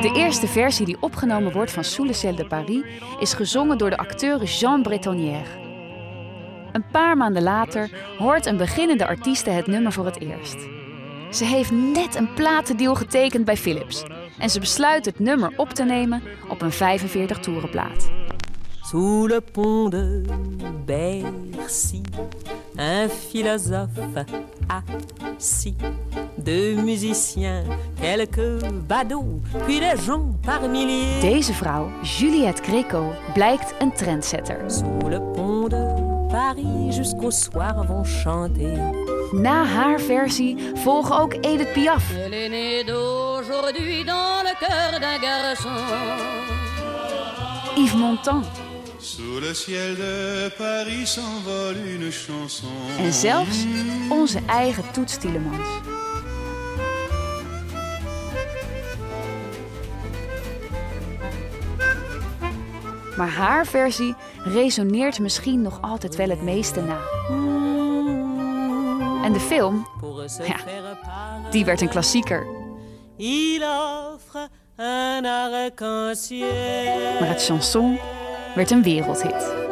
De 0.00 0.12
eerste 0.14 0.46
versie 0.46 0.86
die 0.86 0.96
opgenomen 1.00 1.52
wordt 1.52 1.70
van 1.70 1.84
Sous 1.84 2.08
le 2.08 2.14
ciel 2.14 2.34
de 2.34 2.46
Paris 2.46 2.82
is 3.20 3.34
gezongen 3.34 3.78
door 3.78 3.90
de 3.90 3.96
acteur 3.96 4.44
Jean 4.44 4.82
Bretonnière. 4.82 5.67
Een 6.72 6.84
paar 6.90 7.16
maanden 7.16 7.42
later 7.42 7.90
hoort 8.18 8.46
een 8.46 8.56
beginnende 8.56 9.06
artieste 9.06 9.50
het 9.50 9.66
nummer 9.66 9.92
voor 9.92 10.04
het 10.04 10.20
eerst. 10.20 10.56
Ze 11.30 11.44
heeft 11.44 11.70
net 11.70 12.14
een 12.14 12.34
platendeal 12.34 12.94
getekend 12.94 13.44
bij 13.44 13.56
Philips 13.56 14.04
en 14.38 14.50
ze 14.50 14.60
besluit 14.60 15.04
het 15.04 15.18
nummer 15.18 15.52
op 15.56 15.70
te 15.70 15.84
nemen 15.84 16.22
op 16.48 16.62
een 16.62 16.72
45 16.72 17.38
toerenplaat. 17.38 18.10
Sous 18.82 19.28
le 19.28 19.42
pont 19.52 19.90
de 19.90 20.22
Bercy, 20.86 22.00
un 22.76 23.08
philosophe 23.08 24.24
assis, 24.66 25.74
deux 26.38 26.74
musiciens, 26.74 27.64
quelques 28.00 28.62
badauds, 28.88 29.40
puis 29.64 29.80
des 29.80 29.96
gens 30.06 30.34
par 30.40 30.68
milliers. 30.68 31.20
Deze 31.20 31.54
vrouw, 31.54 31.90
Juliette 32.02 32.62
Gréco, 32.62 33.12
blijkt 33.34 33.74
een 33.78 33.92
trendsetter. 33.92 34.70
Sous 34.70 35.08
le 35.08 35.20
pont 35.20 35.46
de 35.46 35.47
Paris, 36.30 36.92
jusqu'au 36.92 37.30
soir 37.30 37.84
vont 37.84 38.04
chanter. 38.04 38.76
Na 39.32 39.64
haar 39.64 40.00
versie 40.00 40.56
volgen 40.84 41.16
ook 41.20 41.34
Edith 41.34 41.72
Piaf, 41.72 42.02
Elle 42.24 42.32
est 42.34 42.48
née 42.48 42.84
d'aujourd'hui 42.84 44.04
dans 44.04 44.42
le 44.42 44.54
cœur 44.58 45.00
d'un 45.00 45.18
garçon. 45.18 45.68
Yves 47.76 47.96
Montand 47.96 48.42
Sous 48.98 49.40
le 49.40 49.54
ciel 49.54 49.96
de 49.96 50.48
Paris 50.58 51.06
s'envole 51.06 51.76
une 51.86 52.10
chanson. 52.10 52.66
en 52.98 53.12
zelfs 53.12 53.64
onze 54.10 54.38
eigen 54.46 54.84
Toets 54.92 55.18
Tielemans. 55.20 55.60
Maar 63.18 63.28
haar 63.28 63.66
versie 63.66 64.14
resoneert 64.44 65.18
misschien 65.18 65.62
nog 65.62 65.78
altijd 65.80 66.16
wel 66.16 66.28
het 66.28 66.42
meeste 66.42 66.80
na. 66.80 66.98
En 69.24 69.32
de 69.32 69.40
film, 69.40 69.86
Ja, 70.46 70.56
die 71.50 71.64
werd 71.64 71.80
een 71.80 71.88
klassieker. 71.88 72.46
Maar 77.20 77.28
het 77.28 77.44
chanson 77.44 77.98
werd 78.54 78.70
een 78.70 78.82
wereldhit. 78.82 79.67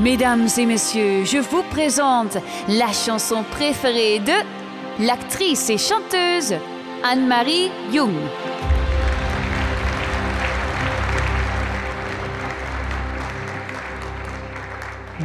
Mesdames 0.00 0.48
et 0.56 0.64
messieurs, 0.64 1.24
je 1.26 1.36
vous 1.36 1.62
présente 1.64 2.38
la 2.68 2.90
chanson 2.90 3.44
préférée 3.50 4.18
de 4.20 5.04
l'actrice 5.04 5.68
et 5.68 5.76
chanteuse 5.76 6.54
Anne-Marie 7.02 7.70
Jung. 7.92 8.14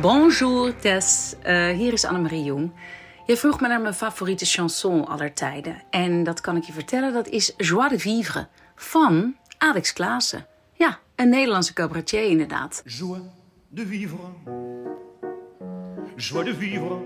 Bonjour 0.02 0.74
Tess, 0.82 1.36
Eh, 1.44 1.72
hier 1.78 1.94
is 1.94 2.06
Annemarie 2.06 2.44
Jong. 2.44 2.72
Je 3.28 3.38
vroeg 3.38 3.62
me 3.62 3.68
naar 3.68 3.82
mijn 3.82 3.94
favoriete 3.94 4.46
chanson 4.46 5.08
aller 5.08 5.34
tijden. 5.34 5.82
En 5.90 6.24
dat 6.24 6.42
kan 6.42 6.56
ik 6.56 6.64
je 6.64 6.74
vertellen, 6.74 7.14
dat 7.14 7.28
is 7.28 7.54
Joie 7.58 7.90
de 7.90 8.00
Vivre 8.00 8.48
van 8.76 9.36
Alex 9.58 9.94
Klaassen. 9.94 10.46
Ja, 10.74 11.00
een 11.16 11.30
Nederlandse 11.30 11.74
cabaretier 11.74 12.24
inderdaad. 12.24 12.82
Joie 12.86 13.22
de 13.76 13.86
vivre. 13.86 14.18
Joie 16.16 16.44
de 16.44 16.56
vivre. 16.56 16.98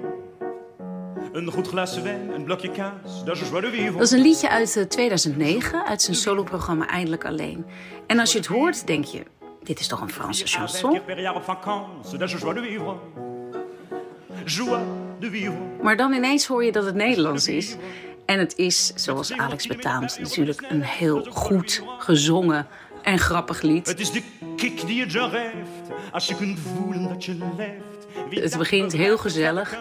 Een 1.32 1.52
goed 1.52 1.68
glas 1.68 2.02
wijn, 2.02 2.30
een 2.34 2.44
blokje 2.44 2.72
kaas, 2.72 3.26
dat 3.26 3.36
is 3.36 3.50
joie 3.50 3.62
de 3.62 3.70
vivre. 3.70 3.92
Dat 3.92 4.02
is 4.02 4.12
een 4.12 4.22
liedje 4.22 4.50
uit 4.50 4.78
eh, 4.78 4.84
2009, 4.84 5.86
uit 5.86 6.02
zijn 6.02 6.16
soloprogramma 6.16 6.88
Eindelijk 6.88 7.26
Alleen. 7.26 7.66
En 8.08 8.20
als 8.20 8.32
je 8.32 8.38
het 8.38 8.48
hoort, 8.48 8.88
denk 8.88 9.06
je, 9.06 9.24
dit 9.64 9.80
is 9.80 9.88
toch 9.88 10.02
een 10.02 10.10
Franse 10.10 10.48
chanson? 10.48 11.02
Maar 15.82 15.98
dan 15.98 16.14
ineens 16.14 16.46
hoor 16.46 16.64
je 16.64 16.72
dat 16.72 16.86
het 16.86 16.96
Nederlands 16.96 17.48
is. 17.48 17.76
En 18.26 18.40
het 18.40 18.58
is, 18.58 18.94
zoals 18.96 19.32
Alex 19.34 19.68
betaamt, 19.68 20.20
natuurlijk 20.20 20.66
een 20.70 20.84
heel 20.84 21.26
goed 21.30 21.84
gezongen 21.98 22.68
en 23.04 23.20
grappig 23.20 23.62
lied. 23.62 23.88
Het 23.88 24.00
is 24.00 24.12
de 24.12 24.24
kick 24.60 24.88
die 24.88 24.96
je 24.96 25.10
zo 25.12 25.30
geeft, 25.30 25.86
als 26.12 26.28
je 26.28 26.36
kunt 26.36 26.60
voelen 26.60 27.10
dat 27.10 27.26
je 27.26 27.38
leeft. 27.58 28.00
Wie 28.30 28.42
Het 28.42 28.58
begint 28.58 28.92
heel 28.92 29.18
gezellig 29.18 29.78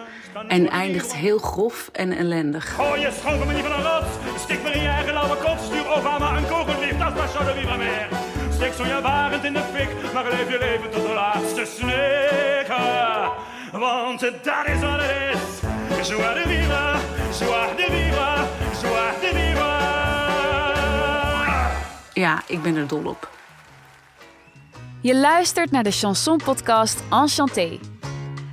en 0.47 0.69
eindigt 0.69 1.15
heel 1.15 1.37
grof 1.37 1.89
en 1.93 2.11
ellendig. 2.11 2.73
Gooi 2.75 3.01
je 3.01 3.11
schotel 3.19 3.45
me 3.45 3.53
niet 3.53 3.63
van 3.63 3.71
een 3.71 3.83
rots. 3.83 4.07
Stik 4.39 4.63
me 4.63 4.69
in 4.69 4.81
je 4.81 4.87
eigen 4.87 5.13
lauwe 5.13 5.35
kot. 5.35 5.59
Stuur 5.61 5.87
Obama 5.97 6.37
een 6.37 6.47
kogellief. 6.47 6.97
Dat 6.97 7.13
pas 7.13 7.31
zo 7.31 7.39
de 7.39 7.53
vivre 7.53 7.77
meer. 7.77 8.07
Steek 8.53 8.73
zo 8.73 8.85
je 8.85 9.01
warend 9.01 9.43
in 9.43 9.53
de 9.53 9.63
fik. 9.73 10.13
Maar 10.13 10.23
leef 10.23 10.49
je 10.49 10.57
leven 10.59 10.89
tot 10.89 11.07
de 11.07 11.13
laatste 11.13 11.65
snikken. 11.65 13.31
Want 13.79 14.19
dat 14.19 14.65
is 14.73 14.79
wat 14.79 14.99
het 15.01 15.35
is. 15.35 16.07
Joie 16.07 16.33
de 16.33 16.43
vivre. 16.49 16.95
Joie 17.39 17.75
de 17.75 17.87
vivre. 17.93 18.29
Joie 18.81 19.11
de 19.21 19.29
vivre. 19.37 19.77
Ja, 22.13 22.41
ik 22.47 22.61
ben 22.61 22.75
er 22.75 22.87
dol 22.87 23.05
op. 23.05 23.38
Je 25.01 25.15
luistert 25.15 25.71
naar 25.71 25.83
de 25.83 25.91
chanson-podcast 25.91 26.99
Enchanté. 27.09 27.79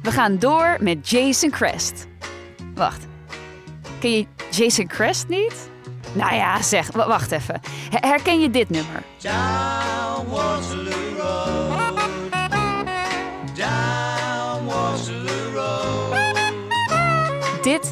We 0.02 0.10
gaan 0.10 0.38
door 0.38 0.76
met 0.80 1.08
Jason 1.10 1.50
Crest. 1.50 2.06
Wacht, 2.74 3.06
ken 4.00 4.10
je 4.10 4.26
Jason 4.50 4.86
Crest 4.86 5.28
niet? 5.28 5.70
Nou 6.12 6.34
ja, 6.34 6.62
zeg, 6.62 6.92
wa- 6.92 7.06
wacht 7.08 7.32
even. 7.32 7.60
Her- 7.90 8.00
Herken 8.10 8.40
je 8.40 8.50
dit 8.50 8.70
nummer? 8.70 9.02
Down 9.18 10.28
Waterloo 10.30 11.16
Road. 11.18 11.98
Down 13.54 14.64
Waterloo 14.66 15.52
Road. 15.54 16.34
Dit 17.62 17.90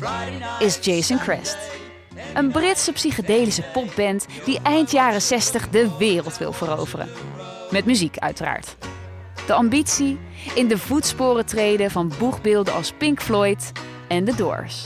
is 0.58 0.78
Jason 0.80 1.18
Crest. 1.18 1.56
Een 2.34 2.50
Britse 2.52 2.92
psychedelische 2.92 3.62
popband 3.72 4.26
die 4.44 4.58
eind 4.62 4.90
jaren 4.90 5.22
60 5.22 5.68
de 5.68 5.90
wereld 5.98 6.38
wil 6.38 6.52
veroveren. 6.52 7.08
Met 7.74 7.84
muziek 7.84 8.18
uiteraard. 8.18 8.76
De 9.46 9.52
ambitie 9.52 10.18
in 10.54 10.68
de 10.68 10.78
voetsporen 10.78 11.46
treden 11.46 11.90
van 11.90 12.12
boegbeelden 12.18 12.74
als 12.74 12.92
Pink 12.92 13.22
Floyd 13.22 13.72
en 14.08 14.24
The 14.24 14.34
Doors. 14.34 14.82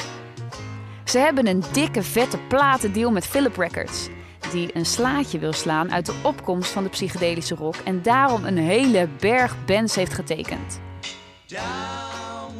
Ze 1.04 1.18
hebben 1.18 1.46
een 1.46 1.62
dikke 1.72 2.02
vette 2.02 2.38
platendeal 2.38 3.10
met 3.10 3.26
Philip 3.26 3.56
Records, 3.56 4.08
die 4.52 4.76
een 4.76 4.86
slaatje 4.86 5.38
wil 5.38 5.52
slaan 5.52 5.92
uit 5.92 6.06
de 6.06 6.14
opkomst 6.22 6.70
van 6.70 6.82
de 6.82 6.88
psychedelische 6.88 7.54
rock 7.54 7.74
en 7.84 8.02
daarom 8.02 8.44
een 8.44 8.58
hele 8.58 9.08
berg 9.18 9.64
bands 9.66 9.94
heeft 9.94 10.14
getekend. 10.14 10.80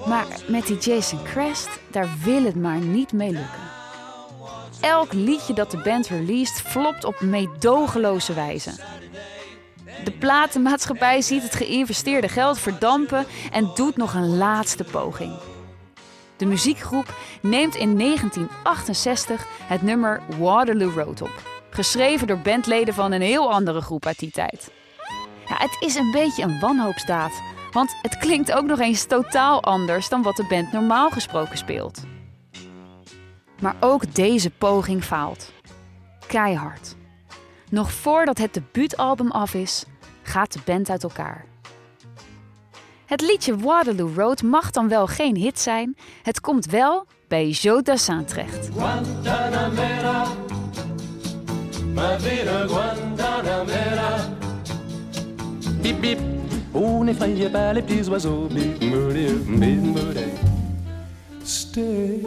Maar 0.07 0.27
met 0.49 0.67
die 0.67 0.79
Jason 0.79 1.23
Crest, 1.23 1.69
daar 1.91 2.09
wil 2.25 2.45
het 2.45 2.57
maar 2.57 2.79
niet 2.79 3.13
mee 3.13 3.31
lukken. 3.31 3.69
Elk 4.81 5.13
liedje 5.13 5.55
dat 5.55 5.71
de 5.71 5.79
band 5.79 6.07
released 6.07 6.61
flopt 6.61 7.05
op 7.05 7.21
meedogenloze 7.21 8.35
wijze. 8.35 8.98
De 10.05 10.13
platenmaatschappij 10.19 11.23
ziet 11.23 11.43
het 11.43 11.55
geïnvesteerde 11.55 12.29
geld 12.29 12.59
verdampen 12.59 13.27
en 13.53 13.71
doet 13.75 13.97
nog 13.97 14.15
een 14.15 14.37
laatste 14.37 14.85
poging. 14.85 15.33
De 16.37 16.47
muziekgroep 16.47 17.15
neemt 17.43 17.75
in 17.75 17.99
1968 17.99 19.47
het 19.63 19.83
nummer 19.83 20.21
Waterloo 20.39 20.91
Road 20.91 21.23
op, 21.23 21.43
geschreven 21.71 22.27
door 22.27 22.39
bandleden 22.39 22.95
van 22.95 23.13
een 23.13 23.23
heel 23.23 23.53
andere 23.53 23.81
groep 23.81 24.07
uit 24.07 24.19
die 24.19 24.31
tijd. 24.31 24.71
Ja, 25.47 25.57
het 25.57 25.77
is 25.81 25.95
een 25.95 26.11
beetje 26.11 26.43
een 26.43 26.61
wanhoopsdaad, 26.61 27.33
want 27.73 27.97
het 28.03 28.19
klinkt 28.19 28.53
ook 28.53 28.67
nog 28.67 28.81
eens 28.81 29.05
totaal 29.05 29.63
anders 29.63 30.09
dan 30.09 30.23
wat 30.23 30.37
de 30.37 30.47
band 30.49 30.73
normaal 30.73 31.11
gesproken 31.11 31.59
speelt. 31.59 32.03
Maar 33.61 33.77
ook 33.81 34.15
deze 34.15 34.51
poging 34.51 35.05
faalt. 35.05 35.53
Keihard. 36.27 36.97
Nog 37.71 37.93
voordat 37.93 38.39
het 38.39 38.55
debuutalbum 38.55 39.31
af 39.31 39.55
is, 39.55 39.85
gaat 40.23 40.53
de 40.53 40.59
band 40.65 40.91
uit 40.91 41.03
elkaar. 41.03 41.45
Het 43.07 43.21
liedje 43.21 43.57
Waterloo 43.57 44.13
Road 44.17 44.43
mag 44.43 44.71
dan 44.71 44.89
wel 44.89 45.07
geen 45.07 45.37
hit 45.37 45.61
zijn, 45.61 45.97
het 46.23 46.41
komt 46.41 46.67
wel 46.67 47.07
bij 47.29 47.49
Joe 47.49 47.83
Dassin 47.83 48.25
terecht. 48.25 48.69
Stay, 61.43 62.21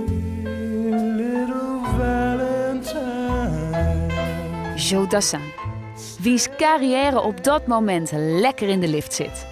little 1.15 1.81
Valentine. 1.97 3.60
Joe 4.81 5.07
Dassin, 5.07 5.53
wiens 6.19 6.47
carrière 6.57 7.21
op 7.21 7.43
dat 7.43 7.67
moment 7.67 8.11
lekker 8.13 8.69
in 8.69 8.79
de 8.79 8.87
lift 8.87 9.13
zit. 9.13 9.47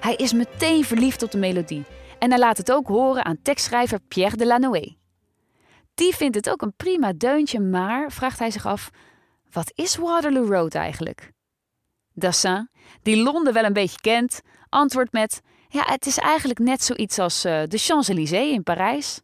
Hij 0.00 0.14
is 0.14 0.32
meteen 0.32 0.84
verliefd 0.84 1.22
op 1.22 1.30
de 1.30 1.38
melodie 1.38 1.84
en 2.18 2.30
hij 2.30 2.38
laat 2.38 2.56
het 2.56 2.72
ook 2.72 2.86
horen 2.86 3.24
aan 3.24 3.42
tekstschrijver 3.42 3.98
Pierre 4.08 4.36
Delanoë. 4.36 4.96
Die 5.94 6.16
vindt 6.16 6.36
het 6.36 6.50
ook 6.50 6.62
een 6.62 6.76
prima 6.76 7.12
deuntje, 7.12 7.60
maar 7.60 8.12
vraagt 8.12 8.38
hij 8.38 8.50
zich 8.50 8.66
af: 8.66 8.90
wat 9.50 9.72
is 9.74 9.96
Waterloo 9.96 10.46
Road 10.46 10.74
eigenlijk? 10.74 11.32
Dassin, 12.12 12.68
die 13.02 13.22
Londen 13.22 13.52
wel 13.52 13.64
een 13.64 13.72
beetje 13.72 14.00
kent, 14.00 14.40
antwoordt 14.68 15.12
met: 15.12 15.40
ja, 15.68 15.82
het 15.84 16.06
is 16.06 16.18
eigenlijk 16.18 16.58
net 16.58 16.82
zoiets 16.82 17.18
als 17.18 17.44
eh, 17.44 17.62
de 17.68 17.78
Champs-Élysées 17.78 18.52
in 18.52 18.62
Parijs. 18.62 19.20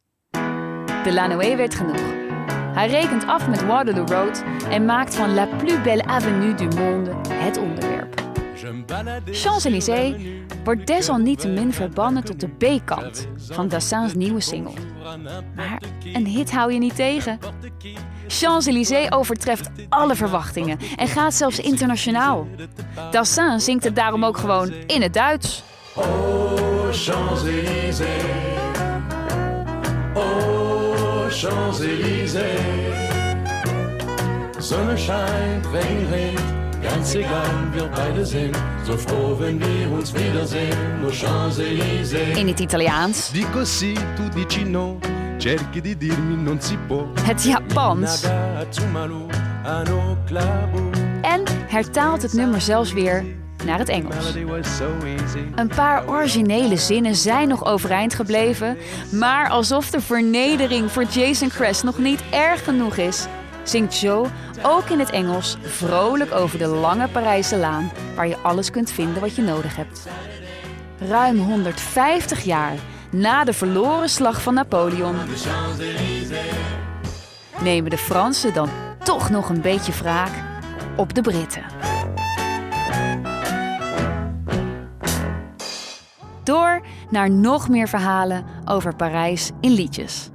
Delanoë 1.03 1.57
werd 1.57 1.75
genoeg. 1.75 2.18
Hij 2.79 2.89
rekent 2.89 3.27
af 3.27 3.49
met 3.49 3.67
Waterloo 3.67 4.07
Road 4.07 4.45
en 4.71 4.85
maakt 4.85 5.17
van 5.17 5.35
La 5.35 5.47
plus 5.47 5.83
belle 5.83 6.05
avenue 6.05 6.55
du 6.55 6.69
monde 6.77 7.11
het 7.33 7.57
onderwerp. 7.57 8.23
Champs-Élysées 9.31 10.15
wordt 10.65 10.87
desalniettemin 10.87 11.73
verbannen 11.73 12.25
tot 12.25 12.41
de 12.41 12.49
B-kant 12.49 13.29
van 13.51 13.69
Dassins 13.69 14.15
nieuwe 14.15 14.41
single. 14.41 14.73
Maar 15.57 15.83
een 16.13 16.27
hit 16.27 16.53
hou 16.53 16.73
je 16.73 16.79
niet 16.79 16.95
tegen. 16.95 17.39
Champs-Élysées 18.27 19.13
overtreft 19.13 19.71
alle 19.89 20.15
verwachtingen 20.15 20.79
en 20.97 21.09
gaat 21.09 21.35
zelfs 21.35 21.61
internationaal. 21.61 22.47
Dassin 23.11 23.61
zingt 23.61 23.85
het 23.85 23.97
daarom 23.97 24.25
ook 24.25 24.37
gewoon 24.37 24.73
in 24.87 25.03
het 25.03 25.15
Duits. 25.15 25.63
Oh, 25.95 26.05
Champs-Élysées. 26.91 28.07
Oh, 30.15 30.58
Champs-Élysées. 31.31 32.43
Sonne 34.59 34.97
scheint, 34.97 35.65
Regen 35.73 36.07
regnet, 36.11 36.43
ganz 36.83 37.15
egal, 37.15 37.51
wir 37.73 37.89
beide 37.89 38.25
sind 38.25 38.57
so 38.85 38.97
froh, 38.97 39.37
wenn 39.39 39.59
wir 39.61 39.91
uns 39.93 40.13
wiedersehen. 40.13 40.77
Champs-Élysées. 41.11 42.37
In 42.37 42.49
het 42.49 42.61
Italiaans, 42.61 43.31
Di 43.33 43.45
così 43.53 43.95
tu 44.17 44.29
dici 44.35 44.65
no, 44.65 44.99
cerchi 45.39 45.81
di 45.81 45.97
dirmi 45.97 46.37
non 46.43 46.61
si 46.61 46.77
può. 46.87 47.07
het 47.23 47.43
Japans 47.45 48.25
en 51.23 51.43
hertaalt 51.69 52.23
het 52.23 52.33
nummer 52.33 52.61
zelfs 52.61 52.93
weer 52.93 53.25
naar 53.65 53.79
het 53.79 53.89
Engels. 53.89 54.35
Een 55.55 55.69
paar 55.75 56.09
originele 56.09 56.77
zinnen 56.77 57.15
zijn 57.15 57.49
nog 57.49 57.65
overeind 57.65 58.15
gebleven, 58.15 58.77
maar 59.13 59.49
alsof 59.49 59.91
de 59.91 60.01
vernedering 60.01 60.93
voor 60.93 61.05
Jason 61.05 61.49
Crest 61.49 61.85
nog 61.85 61.99
niet 61.99 62.23
erg 62.31 62.65
genoeg 62.65 62.97
is, 62.97 63.27
zingt 63.63 64.01
Joe 64.01 64.27
ook 64.63 64.89
in 64.89 64.99
het 64.99 65.11
Engels 65.11 65.57
vrolijk 65.63 66.33
over 66.33 66.59
de 66.59 66.67
lange 66.67 67.09
Parijse 67.09 67.57
laan 67.57 67.93
waar 68.15 68.29
je 68.29 68.37
alles 68.43 68.71
kunt 68.71 68.91
vinden 68.91 69.21
wat 69.21 69.37
je 69.37 69.43
nodig 69.43 69.77
hebt. 69.77 70.07
Ruim 71.09 71.39
150 71.39 72.43
jaar 72.45 72.75
na 73.11 73.45
de 73.45 73.53
verloren 73.53 74.09
slag 74.09 74.43
van 74.43 74.55
Napoleon 74.55 75.17
nemen 77.63 77.91
de 77.91 77.99
Fransen 77.99 78.55
dan 78.55 78.69
toch 79.05 79.31
nog 79.31 79.49
een 79.49 79.61
beetje 79.61 79.93
wraak 79.93 80.33
op 80.97 81.15
de 81.15 81.21
Britten. 81.21 81.63
Door 86.49 86.81
naar 87.11 87.31
nog 87.31 87.69
meer 87.69 87.89
verhalen 87.89 88.45
over 88.65 88.97
Parijs 88.97 89.51
in 89.61 89.71
liedjes. 89.71 90.31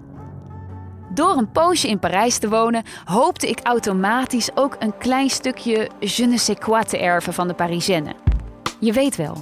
Door 1.14 1.38
een 1.38 1.52
poosje 1.52 1.88
in 1.88 2.00
Parijs 2.00 2.38
te 2.38 2.50
wonen, 2.50 2.84
hoopte 3.06 3.48
ik 3.50 3.60
automatisch 3.64 4.50
ook 4.56 4.76
een 4.80 4.98
klein 4.98 5.30
stukje 5.30 5.90
je 6.00 6.26
ne 6.26 6.38
sais 6.38 6.60
quoi 6.60 6.84
te 6.84 6.98
erven 6.98 7.34
van 7.34 7.48
de 7.48 7.54
Parisienne. 7.54 8.16
Je 8.80 8.92
weet 8.92 9.16
wel, 9.16 9.38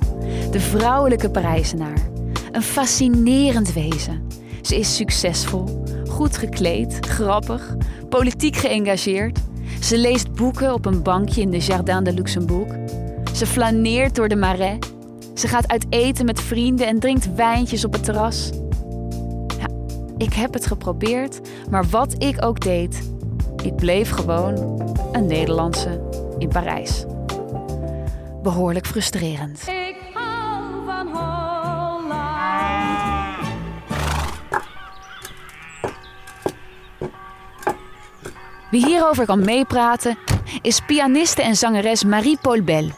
de 0.51 0.59
vrouwelijke 0.59 1.29
Parijzenaar. 1.29 1.97
Een 2.51 2.61
fascinerend 2.61 3.73
wezen. 3.73 4.27
Ze 4.61 4.79
is 4.79 4.95
succesvol, 4.95 5.83
goed 6.09 6.37
gekleed, 6.37 7.05
grappig, 7.05 7.75
politiek 8.09 8.55
geëngageerd. 8.55 9.39
Ze 9.81 9.97
leest 9.97 10.33
boeken 10.33 10.73
op 10.73 10.85
een 10.85 11.03
bankje 11.03 11.41
in 11.41 11.51
de 11.51 11.59
Jardin 11.59 12.03
de 12.03 12.13
Luxembourg. 12.13 12.75
Ze 13.33 13.45
flaneert 13.45 14.15
door 14.15 14.27
de 14.27 14.35
Marais. 14.35 14.90
Ze 15.33 15.47
gaat 15.47 15.67
uit 15.67 15.85
eten 15.89 16.25
met 16.25 16.41
vrienden 16.41 16.87
en 16.87 16.99
drinkt 16.99 17.35
wijntjes 17.35 17.85
op 17.85 17.93
het 17.93 18.03
terras. 18.03 18.49
Ja, 19.59 19.67
ik 20.17 20.33
heb 20.33 20.53
het 20.53 20.65
geprobeerd, 20.65 21.39
maar 21.69 21.85
wat 21.85 22.23
ik 22.23 22.45
ook 22.45 22.59
deed, 22.59 23.09
ik 23.63 23.75
bleef 23.75 24.09
gewoon 24.09 24.81
een 25.11 25.25
Nederlandse 25.25 26.01
in 26.37 26.47
Parijs. 26.47 27.05
Behoorlijk 28.43 28.87
frustrerend. 28.87 29.67
Ik 29.67 29.95
hou 30.13 30.63
van 30.85 31.07
Holland. 31.07 31.31
Wie 38.71 38.85
hierover 38.85 39.25
kan 39.25 39.45
meepraten 39.45 40.17
is 40.61 40.79
pianiste 40.79 41.41
en 41.41 41.55
zangeres 41.55 42.03
Marie-Paul 42.03 42.61
Bell. 42.63 42.93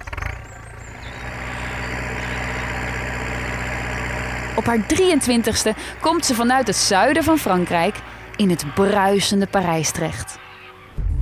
Op 4.55 4.65
haar 4.65 4.79
23ste 4.79 5.97
komt 6.01 6.25
ze 6.25 6.35
vanuit 6.35 6.67
het 6.67 6.75
zuiden 6.75 7.23
van 7.23 7.37
Frankrijk 7.37 7.95
in 8.35 8.49
het 8.49 8.65
bruisende 8.73 9.47
Parijs 9.47 9.91
terecht. 9.91 10.37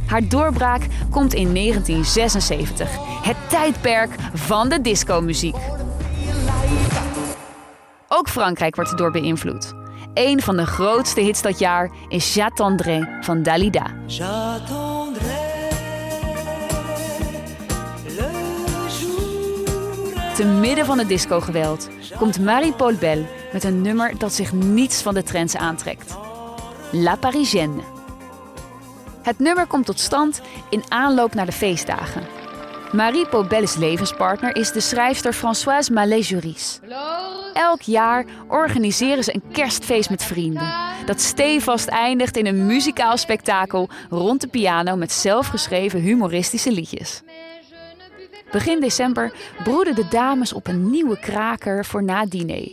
Haar 0.08 0.28
doorbraak 0.28 0.82
komt 1.10 1.34
in 1.34 1.54
1976, 1.54 2.90
het 3.24 3.38
tijdperk 3.50 4.12
van 4.34 4.70
de 4.70 4.82
discomuziek. 4.82 5.56
Ook 8.08 8.30
Frankrijk 8.30 8.76
wordt 8.76 8.92
erdoor 8.92 9.12
beïnvloed. 9.12 9.74
Een 10.14 10.42
van 10.42 10.58
de 10.58 10.66
grootste 10.66 11.22
hits 11.22 11.42
dat 11.42 11.60
jaar 11.60 11.92
is 12.08 12.34
J'attendrai 12.34 13.08
van 13.22 13.44
Dalida. 13.44 13.86
Te 20.36 20.46
midden 20.46 20.86
van 20.86 20.98
het 20.98 21.08
discogeweld 21.08 21.90
komt 22.18 22.40
Marie-Paul 22.40 22.96
Bell 22.96 23.26
met 23.54 23.64
een 23.64 23.82
nummer 23.82 24.18
dat 24.18 24.34
zich 24.34 24.54
niets 24.54 25.02
van 25.02 25.14
de 25.14 25.24
trends 25.24 25.56
aantrekt. 25.56 26.18
La 26.92 27.16
Parisienne. 27.16 27.82
Het 29.22 29.40
nummer 29.40 29.68
komt 29.68 29.86
tot 29.86 30.00
stand 30.00 30.42
in 30.70 30.84
aanloop 30.88 31.34
naar 31.34 31.46
de 31.46 31.52
feestdagen. 31.52 32.28
Marie 32.92 33.28
Pobel's 33.28 33.76
levenspartner 33.76 34.56
is 34.56 34.72
de 34.72 34.80
schrijfster 34.80 35.34
Françoise 35.34 35.94
Mallet-Juris. 35.94 36.80
Elk 37.54 37.82
jaar 37.82 38.26
organiseren 38.48 39.24
ze 39.24 39.34
een 39.34 39.52
kerstfeest 39.52 40.10
met 40.10 40.24
vrienden. 40.24 40.74
Dat 41.06 41.22
stevast 41.22 41.88
eindigt 41.88 42.38
in 42.38 42.46
een 42.46 42.66
muzikaal 42.66 43.18
spektakel 43.18 43.90
rond 44.10 44.42
de 44.42 44.48
piano 44.48 44.96
met 44.96 45.12
zelfgeschreven 45.12 46.00
humoristische 46.00 46.72
liedjes. 46.72 47.22
Begin 48.52 48.80
december 48.80 49.34
broeden 49.64 49.96
de 49.96 50.08
dames 50.08 50.54
op 50.54 50.68
een 50.68 50.90
nieuwe 50.90 51.20
kraker 51.20 51.86
voor 51.86 52.04
na 52.04 52.26
diner. 52.26 52.72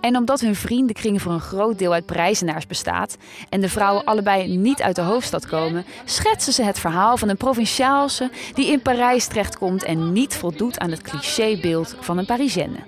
En 0.00 0.16
omdat 0.16 0.40
hun 0.40 0.54
vriendenkring 0.54 1.22
voor 1.22 1.32
een 1.32 1.40
groot 1.40 1.78
deel 1.78 1.92
uit 1.92 2.06
Parijzenaars 2.06 2.66
bestaat 2.66 3.16
en 3.48 3.60
de 3.60 3.68
vrouwen 3.68 4.04
allebei 4.04 4.56
niet 4.56 4.82
uit 4.82 4.96
de 4.96 5.02
hoofdstad 5.02 5.46
komen, 5.46 5.84
schetsen 6.04 6.52
ze 6.52 6.62
het 6.62 6.78
verhaal 6.78 7.16
van 7.16 7.28
een 7.28 7.36
provinciaalse 7.36 8.30
die 8.54 8.66
in 8.66 8.82
Parijs 8.82 9.26
terechtkomt 9.26 9.84
en 9.84 10.12
niet 10.12 10.34
voldoet 10.34 10.78
aan 10.78 10.90
het 10.90 11.02
clichébeeld 11.02 11.96
van 12.00 12.18
een 12.18 12.26
Parisienne. 12.26 12.78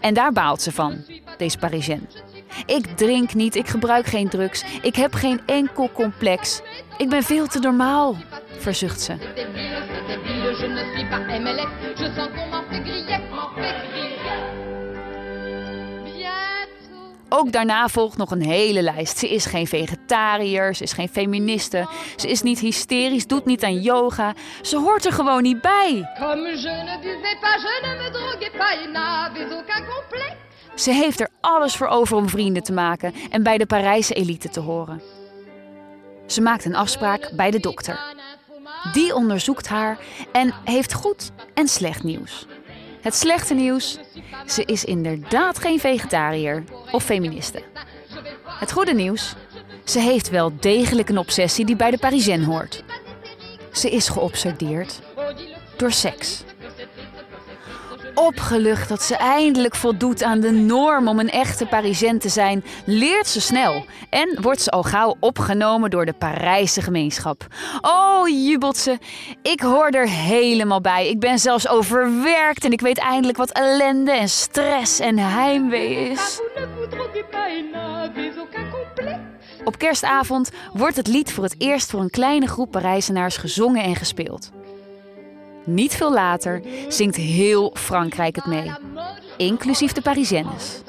En 0.00 0.14
daar 0.14 0.32
baalt 0.32 0.62
ze 0.62 0.72
van, 0.72 1.04
deze 1.36 1.58
Parisienne. 1.58 2.29
Ik 2.66 2.86
drink 2.86 3.34
niet, 3.34 3.56
ik 3.56 3.68
gebruik 3.68 4.06
geen 4.06 4.28
drugs, 4.28 4.64
ik 4.82 4.96
heb 4.96 5.14
geen 5.14 5.40
enkel 5.46 5.90
complex. 5.92 6.60
Ik 6.96 7.08
ben 7.08 7.22
veel 7.22 7.46
te 7.46 7.58
normaal, 7.58 8.16
verzucht 8.58 9.00
ze. 9.00 9.14
Ook 17.32 17.52
daarna 17.52 17.88
volgt 17.88 18.16
nog 18.16 18.30
een 18.30 18.42
hele 18.42 18.82
lijst. 18.82 19.18
Ze 19.18 19.28
is 19.28 19.46
geen 19.46 19.66
vegetariër, 19.66 20.74
ze 20.74 20.82
is 20.82 20.92
geen 20.92 21.08
feministe, 21.08 21.88
ze 22.16 22.28
is 22.28 22.42
niet 22.42 22.58
hysterisch, 22.58 23.26
doet 23.26 23.44
niet 23.44 23.64
aan 23.64 23.80
yoga. 23.80 24.34
Ze 24.62 24.78
hoort 24.78 25.04
er 25.04 25.12
gewoon 25.12 25.42
niet 25.42 25.60
bij. 25.60 26.10
Comme 26.18 26.48
je 26.48 26.56
pas, 27.40 27.62
je 28.72 28.88
me. 28.92 30.49
Ze 30.74 30.92
heeft 30.92 31.20
er 31.20 31.28
alles 31.40 31.76
voor 31.76 31.86
over 31.86 32.16
om 32.16 32.28
vrienden 32.28 32.62
te 32.62 32.72
maken 32.72 33.14
en 33.30 33.42
bij 33.42 33.58
de 33.58 33.66
Parijse 33.66 34.14
elite 34.14 34.48
te 34.48 34.60
horen. 34.60 35.02
Ze 36.26 36.40
maakt 36.40 36.64
een 36.64 36.74
afspraak 36.74 37.30
bij 37.36 37.50
de 37.50 37.60
dokter. 37.60 38.00
Die 38.92 39.14
onderzoekt 39.14 39.68
haar 39.68 39.98
en 40.32 40.54
heeft 40.64 40.92
goed 40.92 41.30
en 41.54 41.68
slecht 41.68 42.02
nieuws. 42.02 42.46
Het 43.00 43.14
slechte 43.14 43.54
nieuws: 43.54 43.98
ze 44.46 44.64
is 44.64 44.84
inderdaad 44.84 45.58
geen 45.58 45.80
vegetariër 45.80 46.64
of 46.92 47.04
feministe. 47.04 47.62
Het 48.44 48.72
goede 48.72 48.94
nieuws: 48.94 49.34
ze 49.84 49.98
heeft 49.98 50.30
wel 50.30 50.52
degelijk 50.60 51.08
een 51.08 51.18
obsessie 51.18 51.64
die 51.64 51.76
bij 51.76 51.90
de 51.90 51.98
Parisienne 51.98 52.46
hoort. 52.46 52.84
Ze 53.72 53.90
is 53.90 54.08
geobsedeerd 54.08 55.00
door 55.76 55.92
seks. 55.92 56.42
Opgelucht 58.14 58.88
dat 58.88 59.02
ze 59.02 59.16
eindelijk 59.16 59.74
voldoet 59.74 60.22
aan 60.22 60.40
de 60.40 60.50
norm 60.50 61.08
om 61.08 61.18
een 61.18 61.30
echte 61.30 61.66
Parisienne 61.66 62.18
te 62.18 62.28
zijn, 62.28 62.64
leert 62.84 63.26
ze 63.26 63.40
snel 63.40 63.84
en 64.10 64.38
wordt 64.40 64.60
ze 64.60 64.70
al 64.70 64.82
gauw 64.82 65.16
opgenomen 65.20 65.90
door 65.90 66.06
de 66.06 66.12
Parijse 66.12 66.82
gemeenschap. 66.82 67.46
Oh, 67.80 68.28
jubelt 68.28 68.76
ze, 68.76 68.98
ik 69.42 69.60
hoor 69.60 69.88
er 69.88 70.08
helemaal 70.08 70.80
bij. 70.80 71.08
Ik 71.08 71.20
ben 71.20 71.38
zelfs 71.38 71.68
overwerkt 71.68 72.64
en 72.64 72.72
ik 72.72 72.80
weet 72.80 72.98
eindelijk 72.98 73.38
wat 73.38 73.50
ellende 73.50 74.12
en 74.12 74.28
stress 74.28 74.98
en 75.00 75.18
heimwee 75.18 76.10
is. 76.10 76.40
Op 79.64 79.78
kerstavond 79.78 80.50
wordt 80.72 80.96
het 80.96 81.06
lied 81.06 81.32
voor 81.32 81.44
het 81.44 81.54
eerst 81.58 81.90
voor 81.90 82.00
een 82.00 82.10
kleine 82.10 82.46
groep 82.46 82.70
Parijzenaars 82.70 83.36
gezongen 83.36 83.82
en 83.82 83.96
gespeeld. 83.96 84.50
Niet 85.74 85.94
veel 85.94 86.12
later 86.12 86.62
zingt 86.88 87.16
heel 87.16 87.70
Frankrijk 87.74 88.36
het 88.36 88.46
mee, 88.46 88.72
inclusief 89.36 89.92
de 89.92 90.02
Parisiennes. 90.02 90.82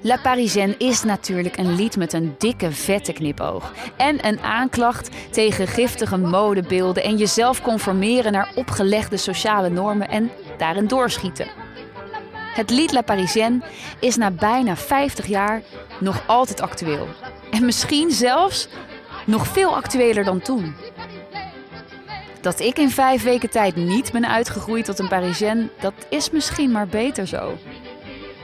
La 0.00 0.16
Parisienne 0.22 0.74
is 0.78 1.02
natuurlijk 1.02 1.56
een 1.56 1.74
lied 1.74 1.96
met 1.96 2.12
een 2.12 2.34
dikke 2.38 2.72
vette 2.72 3.12
knipoog 3.12 3.72
en 3.96 4.26
een 4.26 4.40
aanklacht 4.40 5.10
tegen 5.30 5.66
giftige 5.68 6.16
modebeelden 6.16 7.02
en 7.02 7.16
jezelf 7.16 7.62
conformeren 7.62 8.32
naar 8.32 8.52
opgelegde 8.54 9.16
sociale 9.16 9.68
normen 9.68 10.08
en 10.08 10.30
daarin 10.58 10.86
doorschieten. 10.86 11.46
Het 12.54 12.70
lied 12.70 12.92
La 12.92 13.02
Parisienne 13.02 13.60
is 14.00 14.16
na 14.16 14.30
bijna 14.30 14.76
50 14.76 15.26
jaar 15.26 15.62
nog 16.00 16.22
altijd 16.26 16.60
actueel. 16.60 17.08
En 17.50 17.64
misschien 17.64 18.10
zelfs 18.10 18.68
nog 19.26 19.46
veel 19.46 19.74
actueler 19.74 20.24
dan 20.24 20.40
toen. 20.40 20.74
Dat 22.42 22.60
ik 22.60 22.78
in 22.78 22.90
vijf 22.90 23.22
weken 23.22 23.50
tijd 23.50 23.76
niet 23.76 24.12
ben 24.12 24.28
uitgegroeid 24.28 24.84
tot 24.84 24.98
een 24.98 25.08
Parisienne, 25.08 25.68
dat 25.80 25.92
is 26.08 26.30
misschien 26.30 26.70
maar 26.70 26.86
beter 26.86 27.26
zo. 27.26 27.58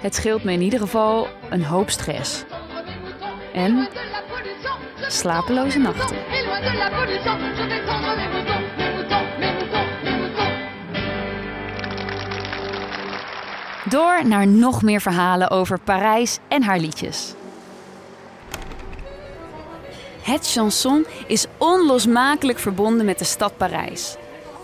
Het 0.01 0.15
scheelt 0.15 0.45
me 0.45 0.53
in 0.53 0.61
ieder 0.61 0.79
geval 0.79 1.29
een 1.51 1.65
hoop 1.65 1.91
stress. 1.91 2.45
En 3.53 3.89
slapeloze 5.07 5.79
nachten. 5.79 6.17
Door 13.89 14.27
naar 14.27 14.47
nog 14.47 14.83
meer 14.83 15.01
verhalen 15.01 15.51
over 15.51 15.81
Parijs 15.81 16.39
en 16.49 16.63
haar 16.63 16.79
liedjes. 16.79 17.35
Het 20.29 20.51
chanson 20.51 21.07
is 21.27 21.47
onlosmakelijk 21.59 22.59
verbonden 22.59 23.07
met 23.07 23.19
de 23.19 23.25
stad 23.25 23.57
Parijs. 23.57 24.17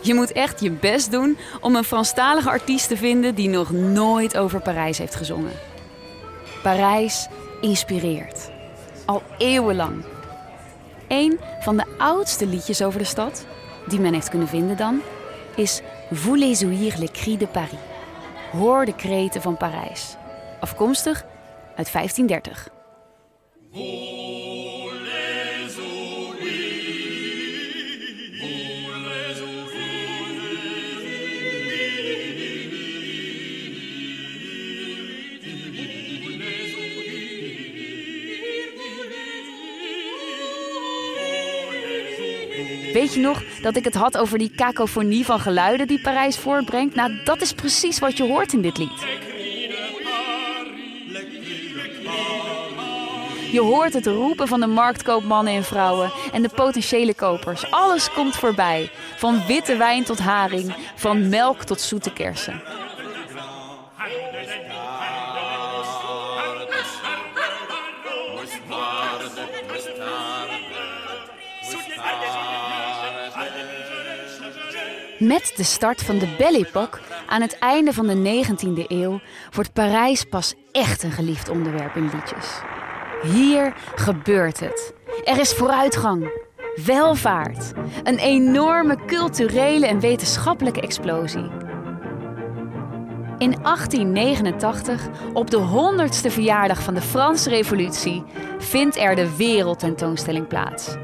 Je 0.03 0.15
moet 0.15 0.33
echt 0.33 0.61
je 0.61 0.71
best 0.71 1.11
doen 1.11 1.39
om 1.61 1.77
een 1.77 1.85
Franstalige 1.85 2.49
artiest 2.49 2.89
te 2.89 2.97
vinden 2.97 3.35
die 3.35 3.49
nog 3.49 3.71
nooit 3.71 4.37
over 4.37 4.61
Parijs 4.61 4.99
heeft 4.99 5.15
gezongen. 5.15 5.53
Parijs 6.63 7.29
inspireert. 7.61 8.51
Al 9.05 9.23
eeuwenlang. 9.39 10.05
Een 11.09 11.41
van 11.61 11.77
de 11.77 11.85
oudste 11.99 12.47
liedjes 12.47 12.83
over 12.83 12.99
de 12.99 13.05
stad, 13.05 13.47
die 13.87 14.01
men 14.01 14.13
heeft 14.13 14.29
kunnen 14.29 14.49
vinden 14.49 14.77
dan, 14.77 15.01
is 15.57 15.81
Voulez 16.11 16.63
ouïr 16.63 16.95
les 16.99 17.11
cris 17.11 17.39
de 17.39 17.47
Paris. 17.47 17.79
Hoor 18.53 18.85
de 18.85 18.95
kreten 18.95 19.43
van 19.43 19.57
Parijs. 19.57 20.17
Afkomstig 20.61 21.25
uit 21.77 21.93
1530. 21.93 22.73
Weet 42.95 43.15
je 43.15 43.21
nog 43.21 43.43
dat 43.63 43.77
ik 43.77 43.85
het 43.85 43.95
had 43.95 44.17
over 44.17 44.39
die 44.39 44.51
kakofonie 44.57 45.25
van 45.25 45.41
geluiden 45.41 45.87
die 45.87 46.01
Parijs 46.01 46.39
voortbrengt? 46.39 46.95
Nou, 46.95 47.13
dat 47.25 47.41
is 47.41 47.53
precies 47.53 47.99
wat 47.99 48.17
je 48.17 48.23
hoort 48.23 48.53
in 48.53 48.63
dit 48.63 48.79
lied. 48.79 49.07
Je 53.53 53.61
hoort 53.61 53.93
het 53.93 54.07
roepen 54.07 54.49
van 54.49 54.61
de 54.61 54.67
marktkoopmannen 54.67 55.55
en 55.55 55.65
vrouwen 55.65 56.13
en 56.33 56.43
de 56.43 56.49
potentiële 56.49 57.15
kopers. 57.15 57.71
Alles 57.71 58.13
komt 58.13 58.37
voorbij. 58.37 58.91
Van 59.17 59.47
witte 59.47 59.77
wijn 59.77 60.05
tot 60.05 60.19
haring, 60.19 60.75
van 60.95 61.29
melk 61.29 61.65
tot 61.65 61.81
zoete 61.81 62.13
kersen. 62.13 62.63
Met 75.27 75.53
de 75.57 75.63
start 75.63 76.03
van 76.03 76.19
de 76.19 76.35
Belle 76.39 76.59
Époque 76.59 77.01
aan 77.27 77.41
het 77.41 77.59
einde 77.59 77.93
van 77.93 78.07
de 78.07 78.45
19e 78.45 78.87
eeuw 78.89 79.21
wordt 79.53 79.73
Parijs 79.73 80.25
pas 80.25 80.55
echt 80.73 81.03
een 81.03 81.13
geliefd 81.13 81.49
onderwerp 81.49 81.97
in 81.97 82.11
liedjes. 82.15 82.61
Hier 83.23 83.75
gebeurt 83.95 84.61
het. 84.61 84.95
Er 85.25 85.41
is 85.41 85.53
vooruitgang, 85.53 86.47
welvaart, 86.85 87.73
een 88.03 88.19
enorme 88.19 88.99
culturele 89.07 89.87
en 89.87 90.01
wetenschappelijke 90.01 90.81
explosie. 90.81 91.51
In 93.39 93.57
1889, 93.63 95.09
op 95.33 95.51
de 95.51 95.59
100ste 95.59 96.33
verjaardag 96.33 96.83
van 96.83 96.95
de 96.95 97.03
Franse 97.03 97.49
Revolutie, 97.49 98.25
vindt 98.59 98.97
er 98.97 99.15
de 99.15 99.37
Wereldtentoonstelling 99.37 100.47
plaats. 100.47 100.97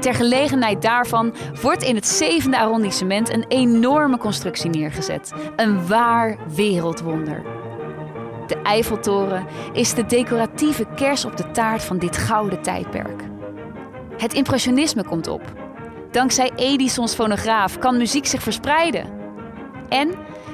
Ter 0.00 0.14
gelegenheid 0.14 0.82
daarvan 0.82 1.34
wordt 1.62 1.82
in 1.82 1.94
het 1.94 2.06
zevende 2.06 2.58
arrondissement 2.58 3.32
een 3.32 3.44
enorme 3.48 4.18
constructie 4.18 4.70
neergezet. 4.70 5.32
Een 5.56 5.86
waar 5.86 6.36
wereldwonder. 6.54 7.42
De 8.46 8.56
Eiffeltoren 8.62 9.46
is 9.72 9.94
de 9.94 10.06
decoratieve 10.06 10.86
kers 10.94 11.24
op 11.24 11.36
de 11.36 11.50
taart 11.50 11.82
van 11.82 11.98
dit 11.98 12.16
gouden 12.16 12.62
tijdperk. 12.62 13.22
Het 14.16 14.34
impressionisme 14.34 15.04
komt 15.04 15.26
op. 15.26 15.42
Dankzij 16.10 16.52
Edisons 16.56 17.14
fonograaf 17.14 17.78
kan 17.78 17.96
muziek 17.96 18.26
zich 18.26 18.42
verspreiden. 18.42 19.06
En 19.88 20.10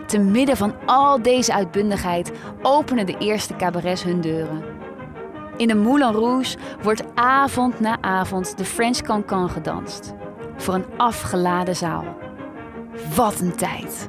te 0.07 0.19
midden 0.19 0.57
van 0.57 0.75
al 0.87 1.23
deze 1.23 1.55
uitbundigheid 1.55 2.33
openen 2.63 3.07
de 3.07 3.19
eerste 3.19 3.57
cabarets 3.57 4.03
hun 4.03 4.21
deuren. 4.21 4.65
In 5.63 5.69
de 5.69 5.75
Moulin 5.75 6.13
Rouge 6.13 6.57
wordt 6.83 7.03
avond 7.15 7.81
na 7.81 8.01
avond 8.01 8.59
de 8.59 8.65
French 8.65 9.01
Cancan 9.01 9.51
gedanst. 9.51 10.15
Voor 10.57 10.75
een 10.75 10.85
afgeladen 10.97 11.77
zaal. 11.77 12.05
Wat 13.15 13.41
een 13.41 13.57
tijd! 13.57 14.09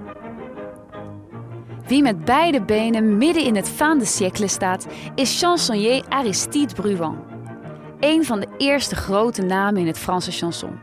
Wie 1.87 2.01
met 2.01 2.25
beide 2.25 2.61
benen 2.61 3.17
midden 3.17 3.43
in 3.43 3.55
het 3.55 3.69
fin 3.69 3.97
de 3.97 4.47
staat, 4.47 4.87
is 5.15 5.39
chansonnier 5.39 6.03
Aristide 6.09 6.73
Bruant. 6.73 7.19
Een 7.99 8.25
van 8.25 8.39
de 8.39 8.47
eerste 8.57 8.95
grote 8.95 9.41
namen 9.41 9.81
in 9.81 9.87
het 9.87 9.99
Franse 9.99 10.31
chanson. 10.31 10.79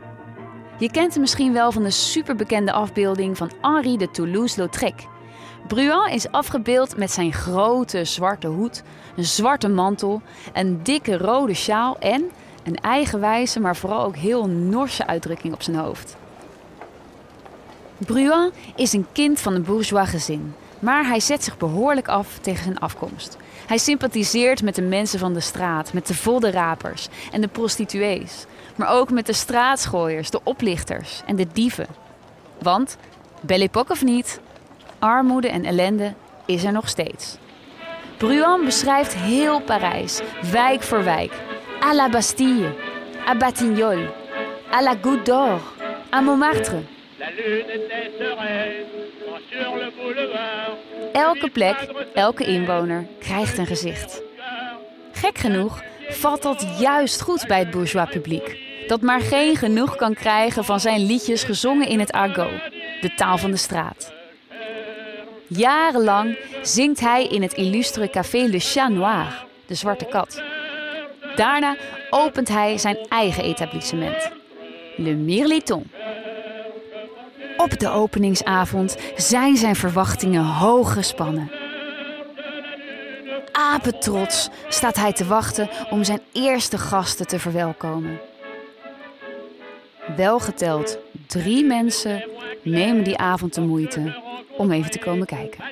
Je 0.77 0.91
kent 0.91 1.11
hem 1.11 1.21
misschien 1.21 1.53
wel 1.53 1.71
van 1.71 1.83
de 1.83 1.89
superbekende 1.89 2.71
afbeelding 2.71 3.37
van 3.37 3.51
Henri 3.61 3.97
de 3.97 4.11
Toulouse-Lautrec. 4.11 5.07
Bruant 5.67 6.13
is 6.13 6.31
afgebeeld 6.31 6.97
met 6.97 7.11
zijn 7.11 7.33
grote 7.33 8.05
zwarte 8.05 8.47
hoed, 8.47 8.83
een 9.15 9.25
zwarte 9.25 9.67
mantel, 9.67 10.21
een 10.53 10.83
dikke 10.83 11.17
rode 11.17 11.53
sjaal 11.53 11.97
en 11.99 12.31
een 12.63 12.75
eigenwijze, 12.75 13.59
maar 13.59 13.75
vooral 13.75 14.03
ook 14.03 14.15
heel 14.15 14.47
Norse 14.47 15.07
uitdrukking 15.07 15.53
op 15.53 15.61
zijn 15.61 15.77
hoofd. 15.77 16.15
Bruant 17.97 18.53
is 18.75 18.93
een 18.93 19.05
kind 19.11 19.39
van 19.39 19.53
een 19.53 19.63
bourgeois 19.63 20.09
gezin, 20.09 20.53
maar 20.79 21.05
hij 21.05 21.19
zet 21.19 21.43
zich 21.43 21.57
behoorlijk 21.57 22.07
af 22.07 22.37
tegen 22.41 22.63
zijn 22.63 22.79
afkomst. 22.79 23.37
Hij 23.67 23.77
sympathiseert 23.77 24.63
met 24.63 24.75
de 24.75 24.81
mensen 24.81 25.19
van 25.19 25.33
de 25.33 25.39
straat, 25.39 25.93
met 25.93 26.07
de 26.07 26.13
voddenrapers 26.13 27.07
en 27.31 27.41
de 27.41 27.47
prostituees, 27.47 28.45
maar 28.75 28.89
ook 28.89 29.11
met 29.11 29.25
de 29.25 29.33
straatschooiers, 29.33 30.29
de 30.29 30.39
oplichters 30.43 31.21
en 31.25 31.35
de 31.35 31.47
dieven. 31.53 31.87
Want, 32.61 32.97
belle 33.41 33.63
époque 33.63 33.91
of 33.91 34.03
niet, 34.03 34.39
armoede 35.01 35.49
en 35.49 35.65
ellende 35.65 36.13
is 36.45 36.63
er 36.63 36.71
nog 36.71 36.89
steeds. 36.89 37.37
Bruant 38.17 38.65
beschrijft 38.65 39.15
heel 39.15 39.61
Parijs, 39.61 40.21
wijk 40.51 40.81
voor 40.81 41.03
wijk. 41.03 41.33
À 41.79 41.95
la 41.95 42.09
Bastille, 42.09 42.73
à 43.27 43.35
Batignolles, 43.35 44.09
à 44.71 44.81
la 44.81 44.95
Goutte 45.01 45.23
d'Or, 45.23 45.59
à 46.13 46.21
Montmartre. 46.21 46.77
Elke 51.13 51.49
plek, 51.49 51.75
elke 52.13 52.45
inwoner 52.45 53.05
krijgt 53.19 53.57
een 53.57 53.65
gezicht. 53.65 54.21
Gek 55.11 55.37
genoeg 55.37 55.81
valt 56.09 56.41
dat 56.41 56.75
juist 56.79 57.21
goed 57.21 57.47
bij 57.47 57.59
het 57.59 57.71
bourgeois 57.71 58.09
publiek. 58.09 58.57
Dat 58.87 59.01
maar 59.01 59.21
geen 59.21 59.55
genoeg 59.55 59.95
kan 59.95 60.13
krijgen 60.13 60.65
van 60.65 60.79
zijn 60.79 61.05
liedjes 61.05 61.43
gezongen 61.43 61.87
in 61.87 61.99
het 61.99 62.11
argot, 62.11 62.71
de 63.01 63.13
taal 63.15 63.37
van 63.37 63.51
de 63.51 63.57
straat. 63.57 64.20
Jarenlang 65.53 66.37
zingt 66.61 66.99
hij 66.99 67.27
in 67.27 67.41
het 67.41 67.53
illustre 67.53 68.09
café 68.09 68.37
Le 68.37 68.59
Chat 68.59 68.89
Noir, 68.89 69.45
de 69.65 69.75
Zwarte 69.75 70.05
Kat. 70.05 70.41
Daarna 71.35 71.75
opent 72.09 72.47
hij 72.47 72.77
zijn 72.77 72.97
eigen 73.09 73.43
etablissement, 73.43 74.31
Le 74.95 75.13
Mirliton. 75.13 75.91
Op 77.57 77.79
de 77.79 77.89
openingsavond 77.89 78.97
zijn 79.15 79.57
zijn 79.57 79.75
verwachtingen 79.75 80.45
hoog 80.45 80.93
gespannen. 80.93 81.51
Apetrots 83.51 84.49
staat 84.69 84.95
hij 84.95 85.13
te 85.13 85.25
wachten 85.25 85.69
om 85.89 86.03
zijn 86.03 86.21
eerste 86.31 86.77
gasten 86.77 87.27
te 87.27 87.39
verwelkomen. 87.39 88.19
Welgeteld 90.15 90.97
drie 91.31 91.65
mensen 91.65 92.23
nemen 92.63 93.03
die 93.03 93.17
avond 93.17 93.53
de 93.53 93.61
moeite 93.61 94.21
om 94.57 94.71
even 94.71 94.91
te 94.91 94.99
komen 94.99 95.25
kijken. 95.25 95.63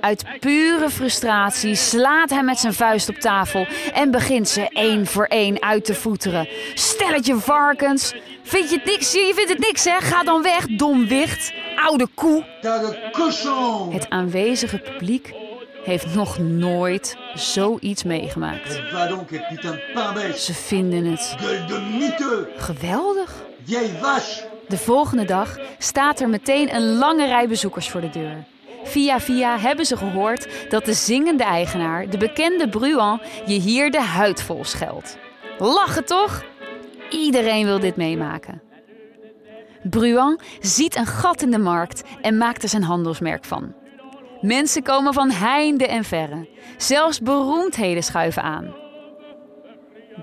Uit 0.00 0.24
pure 0.40 0.90
frustratie 0.90 1.74
slaat 1.74 2.30
hij 2.30 2.42
met 2.42 2.58
zijn 2.58 2.72
vuist 2.74 3.08
op 3.08 3.14
tafel 3.14 3.66
en 3.94 4.10
begint 4.10 4.48
ze 4.48 4.68
één 4.68 5.06
voor 5.06 5.24
één 5.24 5.62
uit 5.62 5.84
te 5.84 5.94
voeteren. 5.94 6.48
Stelletje 6.74 7.36
varkens! 7.36 8.14
Vind 8.42 8.70
je 8.70 8.76
het 8.76 8.84
niks? 8.84 9.12
Je 9.12 9.32
vindt 9.34 9.50
het 9.50 9.58
niks, 9.58 9.84
hè? 9.84 10.00
Ga 10.00 10.22
dan 10.22 10.42
weg, 10.42 10.66
dom 10.66 11.06
wicht! 11.08 11.52
Oude 11.76 12.06
koe! 12.14 12.44
Het 13.90 14.10
aanwezige 14.10 14.78
publiek 14.78 15.32
heeft 15.84 16.14
nog 16.14 16.38
nooit 16.38 17.16
zoiets 17.34 18.02
meegemaakt. 18.02 18.72
Ze 20.36 20.54
vinden 20.54 21.04
het 21.04 21.36
geweldig. 22.56 23.43
De 24.68 24.78
volgende 24.78 25.24
dag 25.24 25.58
staat 25.78 26.20
er 26.20 26.28
meteen 26.28 26.74
een 26.74 26.96
lange 26.96 27.26
rij 27.26 27.48
bezoekers 27.48 27.88
voor 27.88 28.00
de 28.00 28.10
deur. 28.10 28.44
Via 28.84 29.20
via 29.20 29.58
hebben 29.58 29.86
ze 29.86 29.96
gehoord 29.96 30.48
dat 30.68 30.84
de 30.84 30.92
zingende 30.92 31.44
eigenaar, 31.44 32.10
de 32.10 32.18
bekende 32.18 32.68
Bruant, 32.68 33.22
je 33.46 33.54
hier 33.54 33.90
de 33.90 34.00
huid 34.00 34.42
vol 34.42 34.64
scheldt. 34.64 35.18
Lachen 35.58 36.04
toch? 36.04 36.44
Iedereen 37.10 37.64
wil 37.64 37.78
dit 37.80 37.96
meemaken. 37.96 38.62
Bruant 39.82 40.42
ziet 40.60 40.96
een 40.96 41.06
gat 41.06 41.42
in 41.42 41.50
de 41.50 41.58
markt 41.58 42.02
en 42.20 42.38
maakt 42.38 42.62
er 42.62 42.68
zijn 42.68 42.82
handelsmerk 42.82 43.44
van. 43.44 43.74
Mensen 44.40 44.82
komen 44.82 45.12
van 45.12 45.30
heinde 45.30 45.86
en 45.86 46.04
verre. 46.04 46.48
Zelfs 46.76 47.20
beroemdheden 47.20 48.02
schuiven 48.02 48.42
aan. 48.42 48.83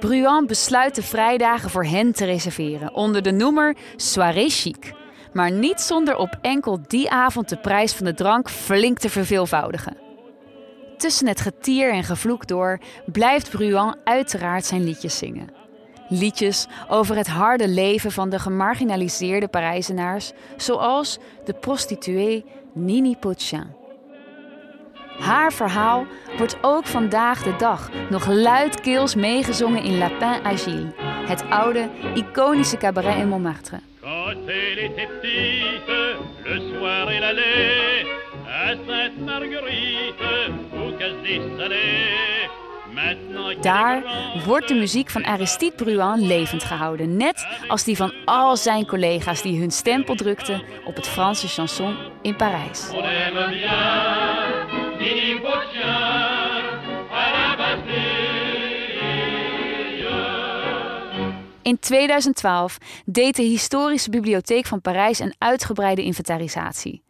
Bruant 0.01 0.47
besluit 0.47 0.95
de 0.95 1.03
vrijdagen 1.03 1.69
voor 1.69 1.85
hen 1.85 2.11
te 2.11 2.25
reserveren 2.25 2.93
onder 2.93 3.21
de 3.21 3.31
noemer 3.31 3.75
Soirée 3.95 4.49
Chic. 4.49 4.93
Maar 5.33 5.51
niet 5.51 5.81
zonder 5.81 6.15
op 6.15 6.37
enkel 6.41 6.79
die 6.87 7.09
avond 7.09 7.49
de 7.49 7.57
prijs 7.57 7.93
van 7.93 8.05
de 8.05 8.13
drank 8.13 8.49
flink 8.49 8.99
te 8.99 9.09
verveelvoudigen. 9.09 9.97
Tussen 10.97 11.27
het 11.27 11.41
getier 11.41 11.91
en 11.91 12.03
gevloek 12.03 12.47
door 12.47 12.79
blijft 13.05 13.49
Bruant 13.49 13.95
uiteraard 14.03 14.65
zijn 14.65 14.83
liedjes 14.83 15.17
zingen. 15.17 15.49
Liedjes 16.07 16.67
over 16.89 17.15
het 17.15 17.27
harde 17.27 17.67
leven 17.67 18.11
van 18.11 18.29
de 18.29 18.39
gemarginaliseerde 18.39 19.47
Parijzenaars, 19.47 20.31
zoals 20.57 21.17
de 21.45 21.53
prostituee 21.53 22.45
Nini 22.73 23.15
Pochin. 23.15 23.80
Haar 25.19 25.53
verhaal 25.53 26.05
wordt 26.37 26.57
ook 26.61 26.85
vandaag 26.85 27.43
de 27.43 27.55
dag 27.55 27.89
nog 28.09 28.27
luidkeels 28.27 29.15
meegezongen 29.15 29.83
in 29.83 29.97
Lapin 29.97 30.45
Agile, 30.45 30.93
het 31.25 31.43
oude, 31.49 31.89
iconische 32.13 32.77
cabaret 32.77 33.17
in 33.17 33.27
Montmartre. 33.27 33.79
Quand 34.01 34.47
elle 34.47 34.79
était 34.83 35.09
petite, 35.21 36.17
le 36.43 36.59
soir 36.73 37.09
elle 37.09 37.23
allait 37.23 38.05
à 38.47 38.75
Sainte-Marguerite, 38.87 40.51
au 40.73 40.97
casse 40.97 41.21
Daar 43.61 44.03
wordt 44.45 44.67
de 44.67 44.73
muziek 44.73 45.09
van 45.09 45.25
Aristide 45.25 45.75
Bruant 45.75 46.21
levend 46.21 46.63
gehouden, 46.63 47.17
net 47.17 47.47
als 47.67 47.83
die 47.83 47.95
van 47.95 48.13
al 48.25 48.57
zijn 48.57 48.85
collega's 48.85 49.41
die 49.41 49.59
hun 49.59 49.71
stempel 49.71 50.15
drukten 50.15 50.61
op 50.85 50.95
het 50.95 51.07
Franse 51.07 51.47
chanson 51.47 51.95
in 52.21 52.35
Parijs. 52.35 52.89
In 61.61 61.79
2012 61.79 62.77
deed 63.05 63.35
de 63.35 63.41
Historische 63.41 64.09
Bibliotheek 64.09 64.65
van 64.65 64.81
Parijs 64.81 65.19
een 65.19 65.35
uitgebreide 65.37 66.03
inventarisatie. 66.03 67.01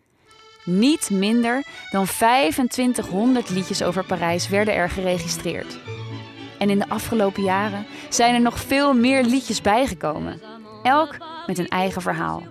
Niet 0.63 1.10
minder 1.10 1.63
dan 1.91 2.06
2500 2.06 3.49
liedjes 3.49 3.84
over 3.84 4.06
Parijs 4.06 4.49
werden 4.49 4.73
er 4.73 4.89
geregistreerd. 4.89 5.77
En 6.60 6.69
in 6.69 6.80
de 6.80 6.89
afgelopen 6.89 7.43
jaren 7.43 7.86
zijn 8.10 8.34
er 8.34 8.41
nog 8.41 8.60
veel 8.60 8.93
meer 8.93 9.23
liedjes 9.23 9.62
bijgekomen. 9.62 10.41
Elk 10.84 11.17
met 11.47 11.58
een 11.58 11.67
eigen 11.67 12.01
verhaal. 12.01 12.43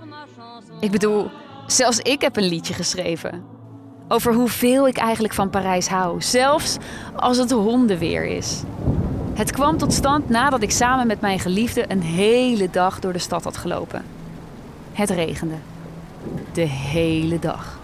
Ik 0.81 0.91
bedoel, 0.91 1.31
zelfs 1.67 1.99
ik 1.99 2.21
heb 2.21 2.37
een 2.37 2.49
liedje 2.49 2.75
geschreven. 2.75 3.60
Over 4.13 4.35
hoeveel 4.35 4.89
ik 4.89 4.97
eigenlijk 4.97 5.35
van 5.35 5.51
Parijs 5.51 5.89
hou, 5.89 6.23
zelfs 6.23 6.77
als 7.17 7.37
het 7.37 7.51
hondenweer 7.51 8.25
is. 8.25 8.63
Het 9.35 9.51
kwam 9.51 9.79
tot 9.79 9.93
stand 9.93 10.29
nadat 10.29 10.63
ik 10.63 10.71
samen 10.71 11.07
met 11.07 11.21
mijn 11.21 11.39
geliefde 11.39 11.85
een 11.89 12.03
hele 12.03 12.71
dag 12.71 13.01
door 13.01 13.13
de 13.13 13.19
stad 13.19 13.45
had 13.45 13.57
gelopen. 13.57 14.05
Het 14.93 15.11
regende. 15.11 15.55
De 16.53 16.61
hele 16.61 17.39
dag. 17.39 17.79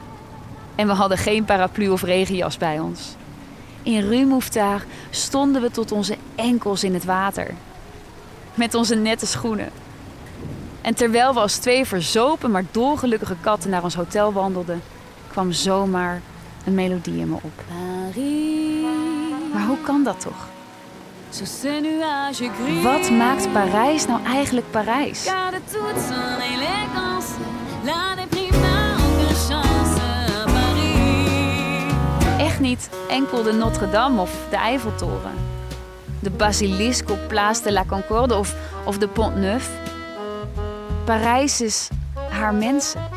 En 0.74 0.86
we 0.86 0.92
hadden 0.92 1.18
geen 1.18 1.44
paraplu 1.44 1.88
of 1.88 2.02
regenjas 2.02 2.56
bij 2.56 2.78
ons. 2.78 3.14
In 3.82 4.08
Rue 4.08 4.26
Mouffetard 4.26 4.84
stonden 5.10 5.62
we 5.62 5.70
tot 5.70 5.92
onze 5.92 6.16
enkels 6.34 6.84
in 6.84 6.94
het 6.94 7.04
water. 7.04 7.54
Met 8.54 8.74
onze 8.74 8.94
nette 8.94 9.26
schoenen. 9.26 9.70
En 10.80 10.94
terwijl 10.94 11.34
we 11.34 11.40
als 11.40 11.56
twee 11.56 11.84
verzopen 11.84 12.50
maar 12.50 12.64
dolgelukkige 12.70 13.36
katten 13.40 13.70
naar 13.70 13.82
ons 13.82 13.94
hotel 13.94 14.32
wandelden, 14.32 14.82
kwam 15.36 15.52
zomaar 15.52 16.20
een 16.64 16.74
melodie 16.74 17.18
in 17.18 17.28
me 17.28 17.34
op. 17.34 17.64
Maar 19.52 19.66
hoe 19.66 19.80
kan 19.84 20.04
dat 20.04 20.20
toch? 20.20 20.48
Wat 22.82 23.10
maakt 23.10 23.52
Parijs 23.52 24.06
nou 24.06 24.24
eigenlijk 24.24 24.70
Parijs? 24.70 25.24
Paris. 30.44 31.28
Echt 32.38 32.60
niet 32.60 32.90
enkel 33.08 33.42
de 33.42 33.52
Notre-Dame 33.52 34.20
of 34.20 34.46
de 34.50 34.56
Eiffeltoren. 34.56 35.32
De 36.20 36.30
basilisque 36.30 37.12
op 37.12 37.28
Place 37.28 37.62
de 37.62 37.72
la 37.72 37.84
Concorde 37.84 38.34
of, 38.34 38.54
of 38.84 38.98
de 38.98 39.08
Pont 39.08 39.36
Neuf. 39.36 39.70
Parijs 41.04 41.60
is 41.60 41.88
haar 42.30 42.54
mensen. 42.54 43.15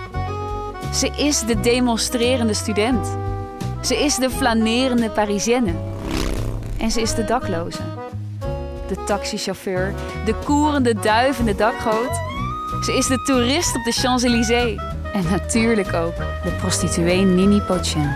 Ze 0.93 1.11
is 1.17 1.39
de 1.39 1.59
demonstrerende 1.59 2.53
student. 2.53 3.17
Ze 3.81 3.95
is 3.95 4.15
de 4.15 4.29
flanerende 4.29 5.09
Parisienne. 5.09 5.73
En 6.77 6.91
ze 6.91 7.01
is 7.01 7.15
de 7.15 7.23
dakloze. 7.23 7.81
De 8.87 9.03
taxichauffeur, 9.03 9.93
de 10.25 10.35
koerende 10.45 10.93
duif 10.93 11.39
in 11.39 11.45
de 11.45 11.55
dakgoot. 11.55 12.19
Ze 12.85 12.93
is 12.97 13.07
de 13.07 13.21
toerist 13.25 13.75
op 13.75 13.83
de 13.83 13.91
Champs-Élysées. 13.91 14.81
En 15.13 15.23
natuurlijk 15.29 15.93
ook 15.93 16.15
de 16.15 16.55
prostituee 16.59 17.25
Nini 17.25 17.61
Pochin. 17.61 18.09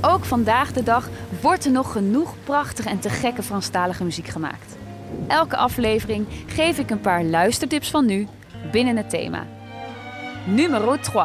Ook 0.00 0.24
vandaag 0.24 0.72
de 0.72 0.82
dag 0.82 1.08
wordt 1.40 1.64
er 1.64 1.70
nog 1.70 1.92
genoeg 1.92 2.34
prachtige 2.44 2.88
en 2.88 2.98
te 2.98 3.08
gekke 3.08 3.42
Franstalige 3.42 4.04
muziek 4.04 4.26
gemaakt. 4.26 4.80
Elke 5.28 5.56
aflevering 5.56 6.26
geef 6.46 6.78
ik 6.78 6.90
een 6.90 7.00
paar 7.00 7.24
luistertips 7.24 7.90
van 7.90 8.06
nu 8.06 8.26
binnen 8.70 8.96
het 8.96 9.10
thema. 9.10 9.46
Numero 10.46 10.96
3. 10.96 11.22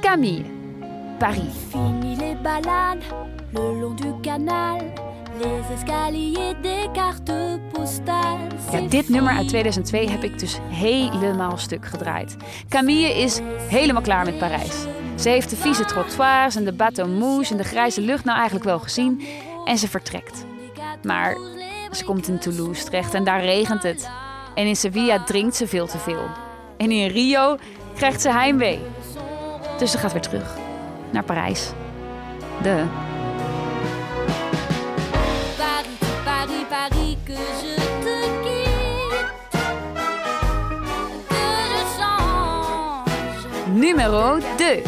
Camille. 0.00 0.44
Paris. 1.18 1.54
Fini 1.70 2.16
les 2.16 2.40
balades 2.42 3.04
le 3.54 3.60
long 3.60 3.94
du 3.94 4.12
canal, 4.20 4.78
les 5.38 5.76
escaliers 5.76 6.54
des 6.62 6.88
cartes 6.92 7.58
postales. 7.72 8.52
Ja, 8.72 8.80
dit 8.80 9.08
nummer 9.08 9.32
uit 9.32 9.48
2002 9.48 10.08
heb 10.08 10.22
ik 10.22 10.38
dus 10.38 10.58
helemaal 10.68 11.56
stuk 11.56 11.86
gedraaid. 11.86 12.36
Camille 12.68 13.14
is 13.14 13.40
helemaal 13.68 14.02
klaar 14.02 14.24
met 14.24 14.38
Parijs. 14.38 14.84
Ze 15.18 15.28
heeft 15.28 15.50
de 15.50 15.56
vieze 15.56 15.84
trottoirs 15.84 16.56
en 16.56 16.64
de 16.64 16.72
bateau 16.72 17.10
mouche 17.10 17.50
en 17.50 17.56
de 17.56 17.64
grijze 17.64 18.00
lucht 18.00 18.24
nou 18.24 18.36
eigenlijk 18.36 18.66
wel 18.66 18.78
gezien 18.78 19.22
en 19.64 19.78
ze 19.78 19.88
vertrekt. 19.88 20.44
Maar 21.02 21.36
ze 21.94 22.04
komt 22.04 22.28
in 22.28 22.38
Toulouse 22.38 22.84
terecht 22.84 23.14
en 23.14 23.24
daar 23.24 23.40
regent 23.40 23.82
het. 23.82 24.10
En 24.54 24.66
in 24.66 24.76
Sevilla 24.76 25.24
drinkt 25.24 25.56
ze 25.56 25.66
veel 25.66 25.86
te 25.86 25.98
veel. 25.98 26.26
En 26.76 26.90
in 26.90 27.08
Rio 27.08 27.56
krijgt 27.96 28.20
ze 28.20 28.30
heimwee. 28.30 28.80
Dus 29.78 29.90
ze 29.90 29.98
gaat 29.98 30.12
weer 30.12 30.22
terug 30.22 30.56
naar 31.10 31.24
Parijs. 31.24 31.70
De. 32.62 32.84
Paris, 35.56 35.86
Paris, 36.24 36.64
Paris, 36.68 37.16
que 37.24 37.32
je 37.32 37.74
te 38.02 38.40
quitte, 38.42 39.24
que 41.28 41.34
je 41.72 41.84
change. 41.98 43.78
Numero 43.78 44.38
2. 44.56 44.82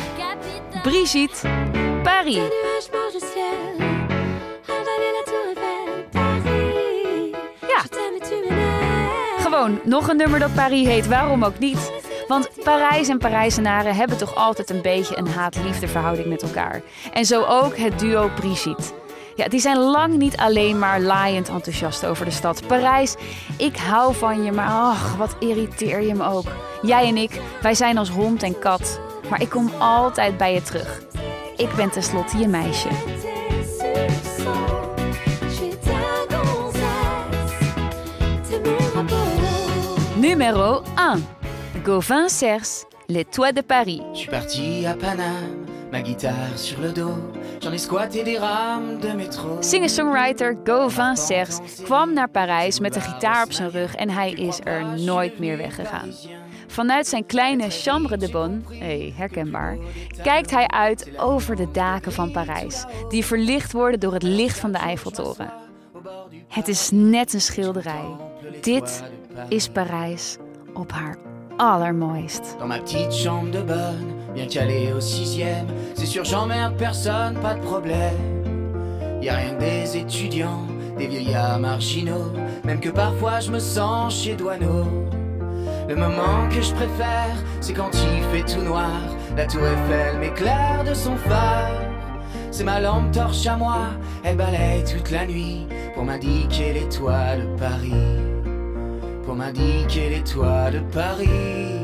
Brigitte. 0.83 1.49
Paris. 2.03 2.41
Gewoon 9.57 9.81
nog 9.85 10.09
een 10.09 10.17
nummer 10.17 10.39
dat 10.39 10.55
Paris 10.55 10.87
heet, 10.87 11.07
waarom 11.07 11.45
ook 11.45 11.59
niet? 11.59 11.93
Want 12.29 12.51
Parijs 12.65 13.09
en 13.09 13.19
Parijzenaren 13.19 13.95
hebben 13.95 14.17
toch 14.17 14.35
altijd 14.35 14.71
een 14.71 14.83
beetje 14.83 15.19
een 15.19 15.29
haat-liefde 15.29 15.89
verhouding 15.89 16.27
met 16.27 16.43
elkaar. 16.43 16.83
En 17.13 17.25
zo 17.25 17.45
ook 17.45 17.77
het 17.77 17.99
duo 17.99 18.31
Brigitte. 18.35 18.83
Ja, 19.35 19.49
die 19.49 19.61
zijn 19.61 19.79
lang 19.79 20.17
niet 20.17 20.37
alleen 20.37 20.79
maar 20.79 21.01
laaiend 21.01 21.49
enthousiast 21.49 22.07
over 22.07 22.25
de 22.25 22.31
stad. 22.31 22.67
Parijs, 22.67 23.15
ik 23.59 23.77
hou 23.77 24.15
van 24.15 24.43
je, 24.43 24.53
maar 24.53 24.71
ach, 24.71 25.17
wat 25.17 25.37
irriteer 25.39 26.03
je 26.03 26.15
me 26.15 26.25
ook. 26.25 26.47
Jij 26.83 27.09
en 27.09 27.17
ik, 27.17 27.41
wij 27.63 27.75
zijn 27.75 27.99
als 27.99 28.11
hond 28.11 28.43
en 28.43 28.59
kat. 28.59 29.01
Maar 29.31 29.41
ik 29.41 29.49
kom 29.49 29.71
altijd 29.79 30.37
bij 30.37 30.55
je 30.55 30.63
terug. 30.63 31.03
Ik 31.57 31.75
ben 31.75 31.91
tenslotte 31.91 32.39
je 32.39 32.49
meisje. 32.49 32.89
Numero 40.37 40.83
1. 40.99 41.23
Gauvin 41.83 42.29
Cers, 42.29 42.85
Les 43.09 43.25
Toits 43.25 43.55
de 43.55 43.63
Paris. 43.63 44.03
Je 44.13 44.19
suis 44.19 44.29
parti 44.29 44.85
à 44.85 44.95
Paname, 44.95 45.65
ma 45.91 46.03
guitare 46.03 46.59
sur 46.59 46.79
le 46.81 46.93
dos. 46.93 47.15
J'en 47.63 47.73
ai 47.73 47.79
squatté 47.79 48.23
des 48.23 48.37
rames 48.37 49.01
de 49.01 49.15
métro. 49.15 49.57
Singer-songwriter 49.63 50.55
Gauvin 50.65 51.17
Cers 51.17 51.59
kwam 51.85 52.13
naar 52.13 52.29
Parijs 52.29 52.81
met 52.81 52.97
een 52.97 53.03
gitaar 53.03 53.45
op 53.45 53.53
zijn 53.53 53.71
rug 53.71 53.95
en 53.95 54.11
hij 54.11 54.33
is 54.33 54.61
er 54.65 54.85
nooit 55.01 55.39
meer 55.39 55.57
weggegaan. 55.57 56.11
Vanuit 56.67 57.07
zijn 57.07 57.27
kleine 57.27 57.71
chambre 57.71 58.17
de 58.17 58.31
bonne, 58.31 58.61
hey, 58.69 59.13
herkenbaar, 59.17 59.77
kijkt 60.23 60.51
hij 60.51 60.67
uit 60.67 61.11
over 61.19 61.57
de 61.57 61.71
daken 61.71 62.13
van 62.13 62.31
Parijs, 62.31 62.85
die 63.09 63.25
verlicht 63.25 63.73
worden 63.73 64.01
door 64.01 64.13
het 64.13 64.23
licht 64.23 64.59
van 64.59 64.73
de 64.73 64.79
Eiffeltoren. 64.79 65.53
Het 66.49 66.69
is 66.69 66.91
net 66.93 67.33
een 67.33 67.41
schilderij. 67.41 68.17
Dit 68.61 69.03
is 69.49 69.69
Parijs 69.69 70.39
op 70.75 70.93
haar. 70.93 71.17
Dans 72.59 72.67
ma 72.67 72.79
petite 72.79 73.13
chambre 73.13 73.51
de 73.51 73.63
bonne, 73.63 74.13
bien 74.35 74.47
calée 74.47 74.93
au 74.93 75.01
sixième. 75.01 75.67
C'est 75.95 76.05
sûr, 76.07 76.25
j'emmerde 76.25 76.77
personne, 76.77 77.35
pas 77.41 77.55
de 77.55 77.61
problème. 77.61 78.45
Y 79.23 79.29
a 79.31 79.37
rien 79.37 79.55
que 79.55 79.61
des 79.61 79.97
étudiants, 79.97 80.67
des 80.99 81.07
vieillards 81.07 81.59
marginaux. 81.59 82.33
Même 82.65 82.81
que 82.81 82.91
parfois 82.91 83.41
je 83.41 83.51
me 83.51 83.59
sens 83.59 84.23
chez 84.23 84.35
Douaneau. 84.35 84.85
Le 85.89 85.97
moment 85.97 86.49
que 86.51 86.61
je 86.61 86.75
préfère, 86.75 87.37
c'est 87.61 87.73
quand 87.73 87.91
il 87.95 88.23
fait 88.25 88.45
tout 88.45 88.63
noir. 88.63 89.01
La 89.37 89.47
tour 89.47 89.63
Eiffel 89.63 90.19
m'éclaire 90.19 90.85
de 90.87 90.93
son 90.93 91.17
phare. 91.17 91.71
C'est 92.51 92.65
ma 92.65 92.81
lampe 92.81 93.13
torche 93.13 93.47
à 93.47 93.57
moi, 93.57 93.89
elle 94.25 94.37
balaye 94.37 94.85
toute 94.85 95.11
la 95.11 95.27
nuit 95.27 95.67
pour 95.95 96.05
m'indiquer 96.05 96.73
de 96.75 97.59
Paris. 97.59 98.26
Pour 99.27 99.35
m'indiquer 99.35 100.09
les 100.09 100.23
toits 100.23 100.71
de 100.71 100.81
Paris. 100.93 101.81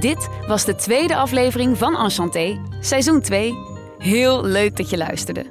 Dit 0.00 0.28
was 0.46 0.64
de 0.64 0.74
tweede 0.74 1.16
aflevering 1.16 1.78
van 1.78 1.96
Enchanté, 1.96 2.60
seizoen 2.80 3.20
2. 3.20 3.54
Heel 3.98 4.44
leuk 4.44 4.76
dat 4.76 4.90
je 4.90 4.96
luisterde. 4.96 5.44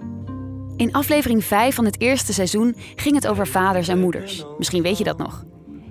In 0.78 0.94
aflevering 0.94 1.44
5 1.44 1.76
van 1.76 1.86
het 1.86 2.02
eerste 2.02 2.34
seizoen 2.34 2.76
ging 2.96 3.16
het 3.16 3.28
over 3.28 3.48
vaders 3.48 3.88
en 3.88 4.00
moeders. 4.00 4.46
Misschien 4.58 4.84
weet 4.84 4.98
je 4.98 5.04
dat 5.04 5.18
nog. 5.18 5.44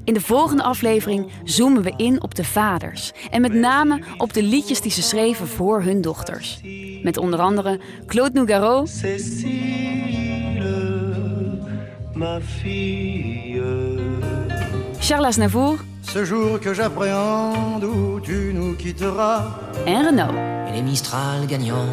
In 0.04 0.14
de 0.14 0.20
volgende 0.20 0.62
aflevering 0.62 1.30
zoomen 1.44 1.82
we 1.82 1.92
in 1.96 2.22
op 2.22 2.34
de 2.34 2.44
vaders. 2.44 3.12
En 3.30 3.40
met 3.40 3.52
name 3.52 4.00
op 4.16 4.32
de 4.32 4.42
liedjes 4.42 4.80
die 4.80 4.92
ze 4.92 5.02
schreven 5.02 5.46
voor 5.46 5.82
hun 5.82 6.00
dochters. 6.00 6.60
Met 7.02 7.16
onder 7.16 7.40
andere 7.40 7.80
Claude 8.06 8.34
Nougaro, 8.34 8.84
ma 12.14 12.40
fille. 12.40 13.62
Charles 15.00 15.26
Aznavour 15.26 15.78
Ce 16.02 16.24
jour 16.24 16.60
que 16.60 16.74
j'appréhende 16.74 17.84
où 17.84 18.20
tu 18.20 18.52
nous 18.54 18.76
quitteras. 18.76 19.42
en 19.86 20.04
Renaud. 20.06 20.34
Et 20.68 20.72
les 20.72 20.82
Mistral 20.82 21.46
gagnants. 21.48 21.88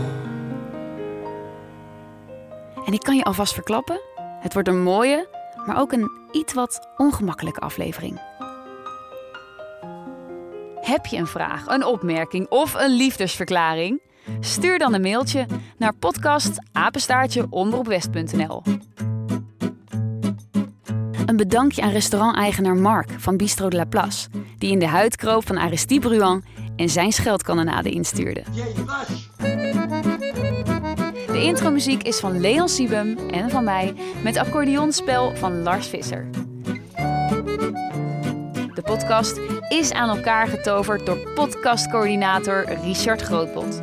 En 2.86 2.94
ik 2.94 3.00
kan 3.00 3.16
je 3.16 3.24
alvast 3.24 3.54
verklappen, 3.54 4.00
het 4.40 4.54
wordt 4.54 4.68
een 4.68 4.82
mooie, 4.84 5.28
maar 5.66 5.80
ook 5.80 5.92
een 5.92 6.12
iets 6.32 6.54
wat 6.54 6.88
ongemakkelijke 6.98 7.60
aflevering. 7.60 8.22
Heb 10.82 11.06
je 11.06 11.18
een 11.18 11.28
vraag, 11.28 11.68
een 11.68 11.86
opmerking 11.86 12.48
of 12.50 12.74
een 12.74 12.92
liefdesverklaring? 12.92 14.02
Stuur 14.40 14.80
dan 14.80 14.94
een 14.94 15.02
mailtje 15.02 15.46
naar 15.78 15.94
podcastapenstaartje.omroepwest.nl 15.96 18.62
Een 21.26 21.38
bedankje 21.38 21.82
aan 21.82 21.92
restauranteigenaar 21.92 22.76
Mark 22.76 23.10
van 23.18 23.38
Bistro 23.38 23.70
de 23.70 23.76
la 23.76 23.86
Place, 23.86 24.30
die 24.58 24.72
in 24.72 24.80
de 24.80 24.88
huid 24.88 25.16
kroop 25.16 25.48
van 25.48 25.60
Aristide 25.60 26.08
Bruan 26.08 26.44
en 26.76 26.90
zijn 26.90 27.12
scheldkanonade 27.12 27.90
instuurde. 27.90 28.44
De 31.28 31.42
intromuziek 31.44 32.04
is 32.04 32.20
van 32.20 32.40
Leon 32.40 32.70
Siebem 32.70 33.18
en 33.18 33.50
van 33.50 33.64
mij 33.64 33.94
met 34.24 34.38
accordeonspel 34.38 35.36
van 35.36 35.62
Lars 35.62 35.88
Visser. 35.88 36.30
De 38.74 38.82
podcast 38.84 39.40
is 39.70 39.92
aan 39.92 40.18
elkaar 40.18 40.48
getoverd 40.48 41.06
door 41.06 41.18
podcastcoördinator 41.36 42.66
Richard 42.84 43.22
Grootbot. 43.22 43.82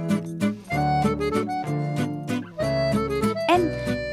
En 3.46 3.70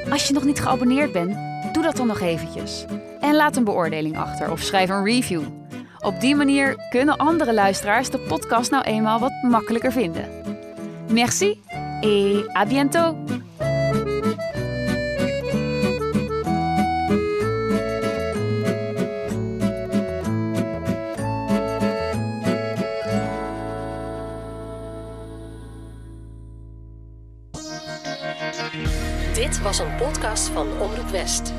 als 0.10 0.28
je 0.28 0.34
nog 0.34 0.44
niet 0.44 0.62
geabonneerd 0.62 1.12
bent, 1.12 1.46
Doe 1.76 1.84
dat 1.84 1.96
dan 1.96 2.08
nog 2.08 2.22
eventjes. 2.22 2.86
En 3.26 3.36
laat 3.36 3.56
een 3.56 3.64
beoordeling 3.64 4.18
achter 4.18 4.52
of 4.52 4.62
schrijf 4.62 4.90
een 4.90 5.04
review. 5.04 5.42
Op 6.00 6.20
die 6.20 6.36
manier 6.36 6.76
kunnen 6.90 7.18
andere 7.18 7.54
luisteraars 7.54 8.10
de 8.10 8.20
podcast 8.20 8.72
nou 8.72 8.84
eenmaal 8.84 9.20
wat 9.20 9.32
makkelijker 9.42 9.92
vinden. 9.92 10.30
Merci 11.12 11.62
et 12.02 12.56
à 12.56 12.66
bientôt! 12.66 13.16
Dit 29.34 29.62
was 29.62 29.80
een 29.80 29.96
podcast 29.96 30.48
van 30.48 30.68
Omroep 30.80 31.10
West. 31.10 31.54